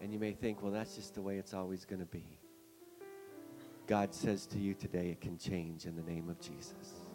And 0.00 0.12
you 0.12 0.18
may 0.18 0.32
think, 0.32 0.62
well, 0.62 0.72
that's 0.72 0.96
just 0.96 1.14
the 1.14 1.22
way 1.22 1.38
it's 1.38 1.54
always 1.54 1.84
going 1.84 2.00
to 2.00 2.06
be. 2.06 2.38
God 3.86 4.12
says 4.12 4.46
to 4.48 4.58
you 4.58 4.74
today, 4.74 5.08
it 5.10 5.20
can 5.20 5.38
change 5.38 5.86
in 5.86 5.94
the 5.94 6.02
name 6.02 6.28
of 6.28 6.40
Jesus. 6.40 7.06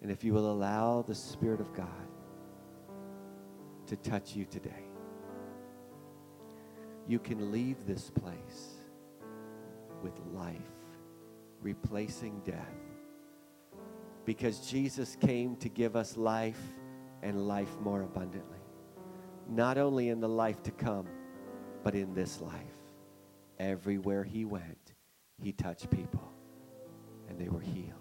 And 0.00 0.10
if 0.10 0.24
you 0.24 0.32
will 0.32 0.50
allow 0.50 1.02
the 1.02 1.14
Spirit 1.14 1.60
of 1.60 1.72
God 1.74 1.86
to 3.90 3.96
touch 3.96 4.36
you 4.36 4.44
today, 4.44 4.84
you 7.08 7.18
can 7.18 7.50
leave 7.50 7.84
this 7.88 8.08
place 8.08 8.76
with 10.00 10.12
life, 10.32 10.54
replacing 11.60 12.40
death. 12.44 12.54
Because 14.24 14.70
Jesus 14.70 15.16
came 15.20 15.56
to 15.56 15.68
give 15.68 15.96
us 15.96 16.16
life 16.16 16.60
and 17.24 17.48
life 17.48 17.80
more 17.80 18.02
abundantly. 18.02 18.60
Not 19.48 19.76
only 19.76 20.10
in 20.10 20.20
the 20.20 20.28
life 20.28 20.62
to 20.62 20.70
come, 20.70 21.08
but 21.82 21.96
in 21.96 22.14
this 22.14 22.40
life. 22.40 22.54
Everywhere 23.58 24.22
he 24.22 24.44
went, 24.44 24.94
he 25.42 25.50
touched 25.50 25.90
people 25.90 26.32
and 27.28 27.36
they 27.40 27.48
were 27.48 27.58
healed. 27.58 27.96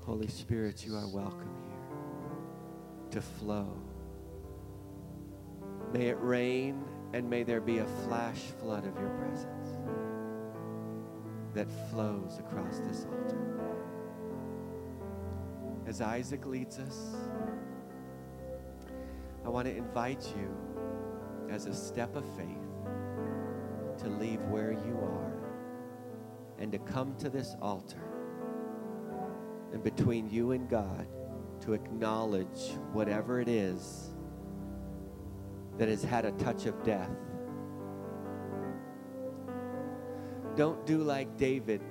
Holy 0.00 0.26
Spirit, 0.26 0.84
you 0.84 0.96
are 0.96 1.06
welcome 1.06 1.65
to 3.10 3.20
flow. 3.20 3.68
May 5.92 6.08
it 6.08 6.18
rain 6.20 6.84
and 7.12 7.28
may 7.28 7.42
there 7.42 7.60
be 7.60 7.78
a 7.78 7.86
flash 8.04 8.40
flood 8.60 8.86
of 8.86 8.94
your 8.98 9.10
presence 9.10 9.68
that 11.54 11.70
flows 11.90 12.38
across 12.38 12.78
this 12.80 13.06
altar. 13.06 13.38
As 15.86 16.00
Isaac 16.00 16.44
leads 16.46 16.78
us, 16.78 17.14
I 19.44 19.48
want 19.48 19.66
to 19.66 19.74
invite 19.74 20.34
you 20.36 20.54
as 21.50 21.66
a 21.66 21.74
step 21.74 22.16
of 22.16 22.24
faith 22.36 22.66
to 23.98 24.08
leave 24.08 24.40
where 24.42 24.72
you 24.72 24.98
are 25.00 25.32
and 26.58 26.72
to 26.72 26.78
come 26.78 27.14
to 27.16 27.30
this 27.30 27.54
altar 27.62 28.02
and 29.72 29.82
between 29.82 30.28
you 30.28 30.50
and 30.50 30.68
God 30.68 31.06
to 31.66 31.72
acknowledge 31.72 32.76
whatever 32.92 33.40
it 33.40 33.48
is 33.48 34.14
that 35.78 35.88
has 35.88 36.02
had 36.02 36.24
a 36.24 36.30
touch 36.32 36.66
of 36.66 36.80
death. 36.84 37.10
Don't 40.54 40.86
do 40.86 40.98
like 40.98 41.36
David 41.36 41.82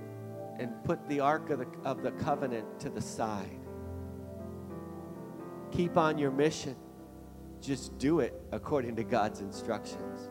and 0.57 0.71
put 0.85 1.05
the 1.09 1.19
Ark 1.19 1.49
of 1.49 1.59
the, 1.59 1.67
of 1.83 2.01
the 2.03 2.11
Covenant 2.11 2.79
to 2.79 2.89
the 2.89 3.01
side. 3.01 3.59
Keep 5.71 5.97
on 5.97 6.17
your 6.17 6.31
mission. 6.31 6.77
Just 7.59 7.97
do 7.97 8.21
it 8.21 8.41
according 8.53 8.95
to 8.95 9.03
God's 9.03 9.41
instructions. 9.41 10.29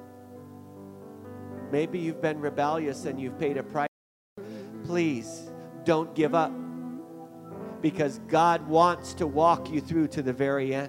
Maybe 1.70 1.98
you've 1.98 2.22
been 2.22 2.40
rebellious 2.40 3.04
and 3.04 3.20
you've 3.20 3.38
paid 3.38 3.59
a 3.59 3.62
price. 3.62 3.88
Please 4.85 5.50
don't 5.85 6.14
give 6.14 6.35
up 6.35 6.50
because 7.84 8.18
God 8.28 8.66
wants 8.66 9.12
to 9.12 9.26
walk 9.26 9.70
you 9.70 9.78
through 9.78 10.08
to 10.08 10.22
the 10.22 10.32
very 10.32 10.74
end. 10.74 10.88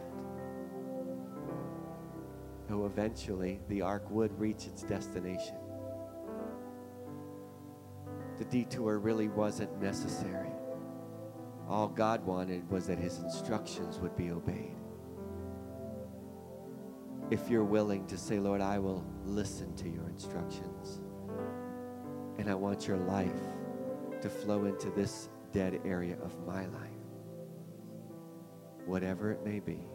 Though 2.69 2.85
eventually 2.85 3.59
the 3.67 3.81
ark 3.81 4.09
would 4.09 4.31
reach 4.39 4.65
its 4.65 4.81
destination. 4.81 5.57
The 8.37 8.45
detour 8.45 8.97
really 8.99 9.27
wasn't 9.27 9.77
necessary. 9.81 10.47
All 11.67 11.89
God 11.89 12.25
wanted 12.25 12.71
was 12.71 12.87
that 12.87 12.97
his 12.97 13.19
instructions 13.19 13.99
would 13.99 14.15
be 14.15 14.31
obeyed. 14.31 14.77
If 17.29 17.49
you're 17.49 17.65
willing 17.65 18.07
to 18.07 18.17
say, 18.17 18.39
Lord, 18.39 18.61
I 18.61 18.79
will 18.79 19.05
listen 19.25 19.75
to 19.75 19.89
your 19.89 20.07
instructions, 20.07 21.01
and 22.37 22.49
I 22.49 22.55
want 22.55 22.87
your 22.87 22.99
life 22.99 23.41
to 24.21 24.29
flow 24.29 24.63
into 24.63 24.91
this 24.91 25.27
dead 25.55 25.79
area 25.85 26.17
of 26.21 26.37
my 26.45 26.65
life, 26.65 27.05
whatever 28.85 29.31
it 29.31 29.41
may 29.45 29.61
be. 29.61 29.87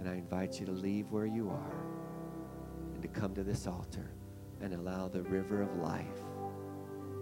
And 0.00 0.08
I 0.08 0.14
invite 0.14 0.58
you 0.58 0.66
to 0.66 0.72
leave 0.72 1.12
where 1.12 1.26
you 1.26 1.48
are 1.48 1.84
and 2.92 3.00
to 3.02 3.06
come 3.06 3.36
to 3.36 3.44
this 3.44 3.68
altar 3.68 4.10
and 4.60 4.74
allow 4.74 5.06
the 5.06 5.22
river 5.22 5.62
of 5.62 5.76
life 5.76 6.24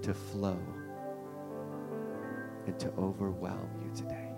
to 0.01 0.15
flow 0.15 0.59
and 2.67 2.81
to 2.81 2.91
overwhelm 2.97 3.69
you 3.83 3.95
today 3.95 4.33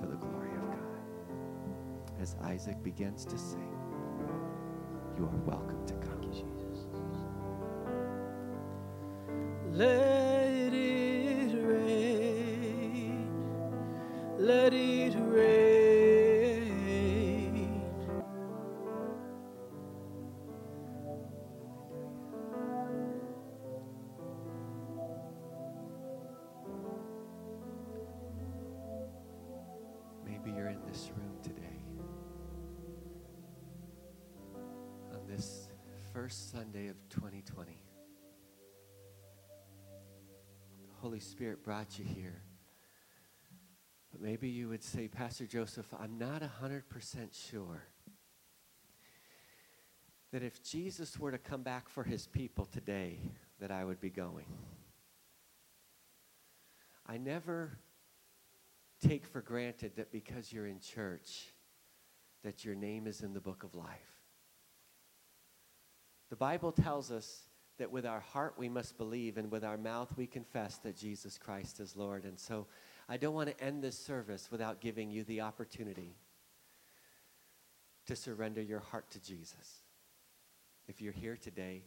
for 0.00 0.06
the 0.08 0.16
glory 0.16 0.50
of 0.50 0.70
God. 0.72 2.20
As 2.20 2.34
Isaac 2.42 2.82
begins 2.82 3.24
to 3.26 3.38
sing, 3.38 3.78
you 5.16 5.22
are 5.22 5.36
welcome 5.46 5.86
to 5.86 5.94
come. 5.94 6.10
Jesus. 6.32 6.86
Let 9.70 10.19
Spirit 41.40 41.64
brought 41.64 41.98
you 41.98 42.04
here. 42.04 42.42
But 44.12 44.20
maybe 44.20 44.50
you 44.50 44.68
would 44.68 44.84
say, 44.84 45.08
Pastor 45.08 45.46
Joseph, 45.46 45.86
I'm 45.98 46.18
not 46.18 46.42
100% 46.42 46.82
sure 47.32 47.82
that 50.32 50.42
if 50.42 50.62
Jesus 50.62 51.18
were 51.18 51.30
to 51.30 51.38
come 51.38 51.62
back 51.62 51.88
for 51.88 52.04
his 52.04 52.26
people 52.26 52.66
today, 52.66 53.20
that 53.58 53.70
I 53.70 53.86
would 53.86 54.02
be 54.02 54.10
going. 54.10 54.44
I 57.06 57.16
never 57.16 57.78
take 59.02 59.24
for 59.24 59.40
granted 59.40 59.92
that 59.96 60.12
because 60.12 60.52
you're 60.52 60.66
in 60.66 60.78
church, 60.78 61.54
that 62.44 62.66
your 62.66 62.74
name 62.74 63.06
is 63.06 63.22
in 63.22 63.32
the 63.32 63.40
book 63.40 63.62
of 63.62 63.74
life. 63.74 64.26
The 66.28 66.36
Bible 66.36 66.72
tells 66.72 67.10
us 67.10 67.44
that 67.80 67.90
with 67.90 68.06
our 68.06 68.20
heart 68.20 68.54
we 68.56 68.68
must 68.68 68.96
believe, 68.96 69.36
and 69.36 69.50
with 69.50 69.64
our 69.64 69.76
mouth 69.76 70.08
we 70.16 70.26
confess 70.26 70.78
that 70.78 70.96
Jesus 70.96 71.36
Christ 71.36 71.80
is 71.80 71.96
Lord. 71.96 72.24
And 72.24 72.38
so 72.38 72.66
I 73.08 73.16
don't 73.16 73.34
want 73.34 73.50
to 73.50 73.64
end 73.64 73.82
this 73.82 73.98
service 73.98 74.48
without 74.50 74.80
giving 74.80 75.10
you 75.10 75.24
the 75.24 75.40
opportunity 75.40 76.14
to 78.06 78.16
surrender 78.16 78.62
your 78.62 78.80
heart 78.80 79.10
to 79.10 79.22
Jesus. 79.22 79.82
If 80.88 81.02
you're 81.02 81.12
here 81.12 81.36
today 81.36 81.82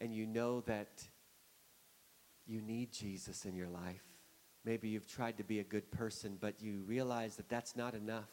and 0.00 0.14
you 0.14 0.26
know 0.26 0.60
that 0.62 1.02
you 2.46 2.62
need 2.62 2.92
Jesus 2.92 3.44
in 3.44 3.54
your 3.54 3.68
life, 3.68 4.08
Maybe 4.68 4.88
you've 4.88 5.06
tried 5.06 5.38
to 5.38 5.44
be 5.44 5.60
a 5.60 5.64
good 5.64 5.90
person, 5.90 6.36
but 6.38 6.60
you 6.60 6.82
realize 6.86 7.36
that 7.36 7.48
that's 7.48 7.74
not 7.74 7.94
enough 7.94 8.28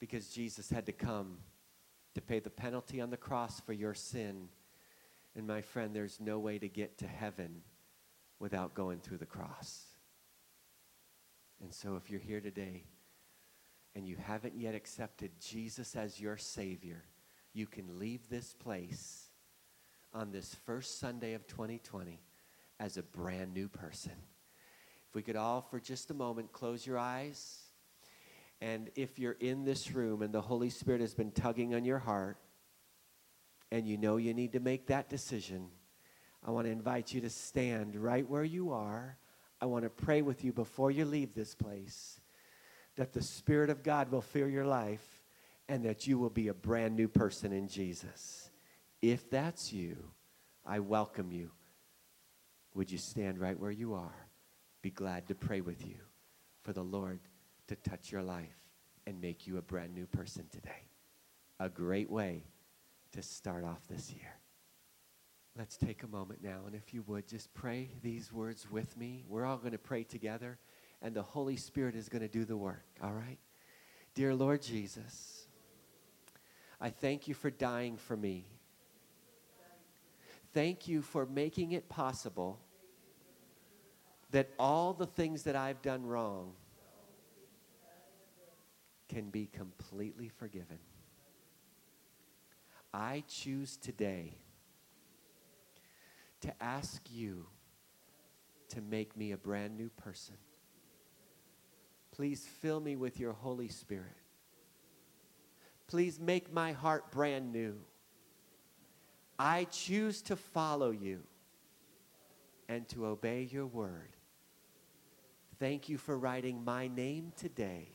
because 0.00 0.30
Jesus 0.30 0.68
had 0.68 0.86
to 0.86 0.92
come 0.92 1.38
to 2.14 2.20
pay 2.20 2.38
the 2.38 2.50
penalty 2.50 3.00
on 3.00 3.10
the 3.10 3.16
cross 3.16 3.60
for 3.60 3.72
your 3.72 3.94
sin. 3.94 4.48
And 5.36 5.46
my 5.46 5.60
friend, 5.60 5.94
there's 5.94 6.20
no 6.20 6.38
way 6.38 6.58
to 6.58 6.68
get 6.68 6.98
to 6.98 7.06
heaven 7.06 7.62
without 8.38 8.74
going 8.74 9.00
through 9.00 9.18
the 9.18 9.26
cross. 9.26 9.84
And 11.60 11.72
so 11.72 11.96
if 11.96 12.10
you're 12.10 12.20
here 12.20 12.40
today 12.40 12.84
and 13.94 14.06
you 14.06 14.16
haven't 14.16 14.56
yet 14.56 14.74
accepted 14.74 15.32
Jesus 15.40 15.96
as 15.96 16.20
your 16.20 16.36
Savior, 16.36 17.04
you 17.52 17.66
can 17.66 17.98
leave 17.98 18.28
this 18.28 18.52
place 18.54 19.28
on 20.12 20.30
this 20.30 20.54
first 20.66 20.98
Sunday 21.00 21.34
of 21.34 21.46
2020 21.46 22.20
as 22.78 22.96
a 22.96 23.02
brand 23.02 23.54
new 23.54 23.68
person. 23.68 24.12
If 25.08 25.14
we 25.14 25.22
could 25.22 25.36
all, 25.36 25.62
for 25.62 25.80
just 25.80 26.10
a 26.10 26.14
moment, 26.14 26.52
close 26.52 26.86
your 26.86 26.98
eyes. 26.98 27.63
And 28.64 28.88
if 28.94 29.18
you're 29.18 29.36
in 29.40 29.66
this 29.66 29.92
room 29.92 30.22
and 30.22 30.32
the 30.32 30.40
Holy 30.40 30.70
Spirit 30.70 31.02
has 31.02 31.14
been 31.14 31.32
tugging 31.32 31.74
on 31.74 31.84
your 31.84 31.98
heart, 31.98 32.38
and 33.70 33.86
you 33.86 33.98
know 33.98 34.16
you 34.16 34.32
need 34.32 34.54
to 34.54 34.60
make 34.60 34.86
that 34.86 35.10
decision, 35.10 35.68
I 36.42 36.50
want 36.50 36.66
to 36.66 36.70
invite 36.70 37.12
you 37.12 37.20
to 37.20 37.28
stand 37.28 37.94
right 37.94 38.26
where 38.26 38.42
you 38.42 38.72
are. 38.72 39.18
I 39.60 39.66
want 39.66 39.84
to 39.84 39.90
pray 39.90 40.22
with 40.22 40.44
you 40.44 40.52
before 40.54 40.90
you 40.90 41.04
leave 41.04 41.34
this 41.34 41.54
place 41.54 42.18
that 42.96 43.12
the 43.12 43.20
Spirit 43.20 43.68
of 43.68 43.82
God 43.82 44.10
will 44.10 44.22
fill 44.22 44.48
your 44.48 44.64
life 44.64 45.22
and 45.68 45.84
that 45.84 46.06
you 46.06 46.18
will 46.18 46.30
be 46.30 46.48
a 46.48 46.54
brand 46.54 46.96
new 46.96 47.08
person 47.08 47.52
in 47.52 47.68
Jesus. 47.68 48.48
If 49.02 49.28
that's 49.28 49.74
you, 49.74 49.96
I 50.64 50.78
welcome 50.78 51.32
you. 51.32 51.50
Would 52.72 52.90
you 52.90 52.96
stand 52.96 53.38
right 53.38 53.60
where 53.60 53.70
you 53.70 53.92
are? 53.92 54.26
Be 54.80 54.90
glad 54.90 55.28
to 55.28 55.34
pray 55.34 55.60
with 55.60 55.86
you 55.86 55.96
for 56.62 56.72
the 56.72 56.82
Lord 56.82 57.20
to 57.68 57.76
touch 57.76 58.12
your 58.12 58.22
life 58.22 58.56
and 59.06 59.20
make 59.20 59.46
you 59.46 59.58
a 59.58 59.62
brand 59.62 59.94
new 59.94 60.06
person 60.06 60.46
today. 60.50 60.88
A 61.60 61.68
great 61.68 62.10
way 62.10 62.44
to 63.12 63.22
start 63.22 63.64
off 63.64 63.86
this 63.88 64.12
year. 64.12 64.34
Let's 65.56 65.76
take 65.76 66.02
a 66.02 66.08
moment 66.08 66.42
now, 66.42 66.62
and 66.66 66.74
if 66.74 66.92
you 66.92 67.04
would, 67.06 67.28
just 67.28 67.54
pray 67.54 67.90
these 68.02 68.32
words 68.32 68.68
with 68.68 68.96
me. 68.96 69.24
We're 69.28 69.44
all 69.44 69.56
going 69.56 69.72
to 69.72 69.78
pray 69.78 70.02
together, 70.02 70.58
and 71.00 71.14
the 71.14 71.22
Holy 71.22 71.56
Spirit 71.56 71.94
is 71.94 72.08
going 72.08 72.22
to 72.22 72.28
do 72.28 72.44
the 72.44 72.56
work, 72.56 72.84
all 73.00 73.12
right? 73.12 73.38
Dear 74.14 74.34
Lord 74.34 74.62
Jesus, 74.62 75.46
I 76.80 76.90
thank 76.90 77.28
you 77.28 77.34
for 77.34 77.50
dying 77.50 77.96
for 77.96 78.16
me. 78.16 78.46
Thank 80.52 80.88
you 80.88 81.02
for 81.02 81.24
making 81.24 81.72
it 81.72 81.88
possible 81.88 82.58
that 84.32 84.50
all 84.58 84.92
the 84.92 85.06
things 85.06 85.44
that 85.44 85.54
I've 85.54 85.82
done 85.82 86.04
wrong 86.04 86.54
can 89.08 89.30
be 89.30 89.46
completely 89.46 90.28
forgiven. 90.28 90.78
I 92.92 93.24
choose 93.28 93.76
today 93.76 94.36
to 96.42 96.62
ask 96.62 97.02
you 97.10 97.46
to 98.68 98.80
make 98.80 99.16
me 99.16 99.32
a 99.32 99.36
brand 99.36 99.76
new 99.76 99.88
person. 99.90 100.36
Please 102.12 102.46
fill 102.60 102.80
me 102.80 102.96
with 102.96 103.18
your 103.18 103.32
Holy 103.32 103.68
Spirit. 103.68 104.16
Please 105.88 106.20
make 106.20 106.52
my 106.52 106.72
heart 106.72 107.10
brand 107.10 107.52
new. 107.52 107.76
I 109.38 109.64
choose 109.64 110.22
to 110.22 110.36
follow 110.36 110.90
you 110.90 111.20
and 112.68 112.88
to 112.90 113.06
obey 113.06 113.48
your 113.50 113.66
word. 113.66 114.16
Thank 115.58 115.88
you 115.88 115.98
for 115.98 116.16
writing 116.16 116.64
my 116.64 116.88
name 116.88 117.32
today 117.36 117.88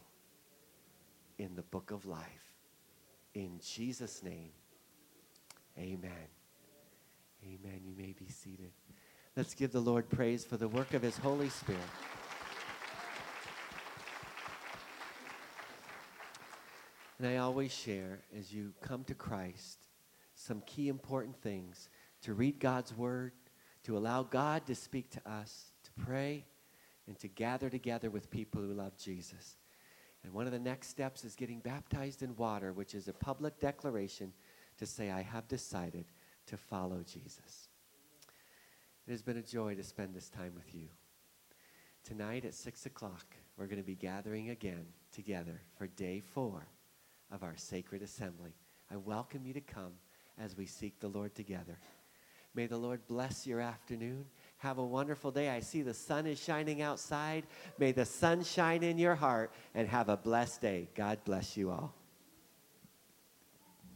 in 1.39 1.55
the 1.55 1.63
book 1.63 1.89
of 1.91 2.05
life. 2.05 2.53
In 3.33 3.59
Jesus' 3.63 4.21
name, 4.21 4.51
amen. 5.77 6.27
Amen. 7.43 7.81
You 7.85 7.95
may 7.97 8.13
be 8.13 8.27
seated. 8.27 8.71
Let's 9.35 9.53
give 9.53 9.71
the 9.71 9.79
Lord 9.79 10.09
praise 10.09 10.43
for 10.43 10.57
the 10.57 10.67
work 10.67 10.93
of 10.93 11.01
His 11.01 11.17
Holy 11.17 11.49
Spirit. 11.49 11.81
And 17.17 17.27
I 17.27 17.37
always 17.37 17.71
share 17.71 18.19
as 18.37 18.53
you 18.53 18.73
come 18.81 19.03
to 19.05 19.13
Christ 19.13 19.79
some 20.35 20.61
key 20.65 20.89
important 20.89 21.35
things 21.41 21.89
to 22.21 22.33
read 22.33 22.59
God's 22.59 22.95
Word, 22.95 23.31
to 23.83 23.97
allow 23.97 24.23
God 24.23 24.65
to 24.67 24.75
speak 24.75 25.09
to 25.11 25.29
us, 25.29 25.71
to 25.83 25.91
pray, 26.05 26.45
and 27.07 27.17
to 27.19 27.27
gather 27.27 27.69
together 27.69 28.09
with 28.09 28.29
people 28.29 28.61
who 28.61 28.73
love 28.73 28.97
Jesus. 28.97 29.57
And 30.23 30.33
one 30.33 30.45
of 30.45 30.51
the 30.51 30.59
next 30.59 30.89
steps 30.89 31.23
is 31.23 31.35
getting 31.35 31.59
baptized 31.59 32.23
in 32.23 32.35
water, 32.35 32.73
which 32.73 32.93
is 32.93 33.07
a 33.07 33.13
public 33.13 33.59
declaration 33.59 34.33
to 34.77 34.85
say, 34.85 35.11
I 35.11 35.21
have 35.21 35.47
decided 35.47 36.05
to 36.47 36.57
follow 36.57 37.03
Jesus. 37.05 37.69
It 39.07 39.11
has 39.11 39.21
been 39.21 39.37
a 39.37 39.41
joy 39.41 39.75
to 39.75 39.83
spend 39.83 40.13
this 40.13 40.29
time 40.29 40.53
with 40.55 40.75
you. 40.75 40.87
Tonight 42.03 42.45
at 42.45 42.53
6 42.53 42.85
o'clock, 42.85 43.35
we're 43.57 43.67
going 43.67 43.81
to 43.81 43.83
be 43.83 43.95
gathering 43.95 44.49
again 44.49 44.85
together 45.11 45.61
for 45.77 45.87
day 45.87 46.19
four 46.19 46.67
of 47.31 47.43
our 47.43 47.55
sacred 47.55 48.01
assembly. 48.01 48.53
I 48.91 48.97
welcome 48.97 49.45
you 49.45 49.53
to 49.53 49.61
come 49.61 49.93
as 50.37 50.57
we 50.57 50.65
seek 50.65 50.99
the 50.99 51.07
Lord 51.07 51.35
together. 51.35 51.77
May 52.55 52.65
the 52.65 52.77
Lord 52.77 53.05
bless 53.07 53.45
your 53.45 53.61
afternoon. 53.61 54.25
Have 54.59 54.77
a 54.77 54.85
wonderful 54.85 55.31
day. 55.31 55.49
I 55.49 55.61
see 55.61 55.81
the 55.81 55.93
sun 55.93 56.27
is 56.27 56.41
shining 56.41 56.81
outside. 56.81 57.45
May 57.77 57.91
the 57.91 58.05
sun 58.05 58.43
shine 58.43 58.83
in 58.83 58.97
your 58.97 59.15
heart 59.15 59.51
and 59.73 59.87
have 59.87 60.09
a 60.09 60.17
blessed 60.17 60.61
day. 60.61 60.87
God 60.95 61.19
bless 61.25 61.57
you 61.57 61.71
all. 61.71 61.93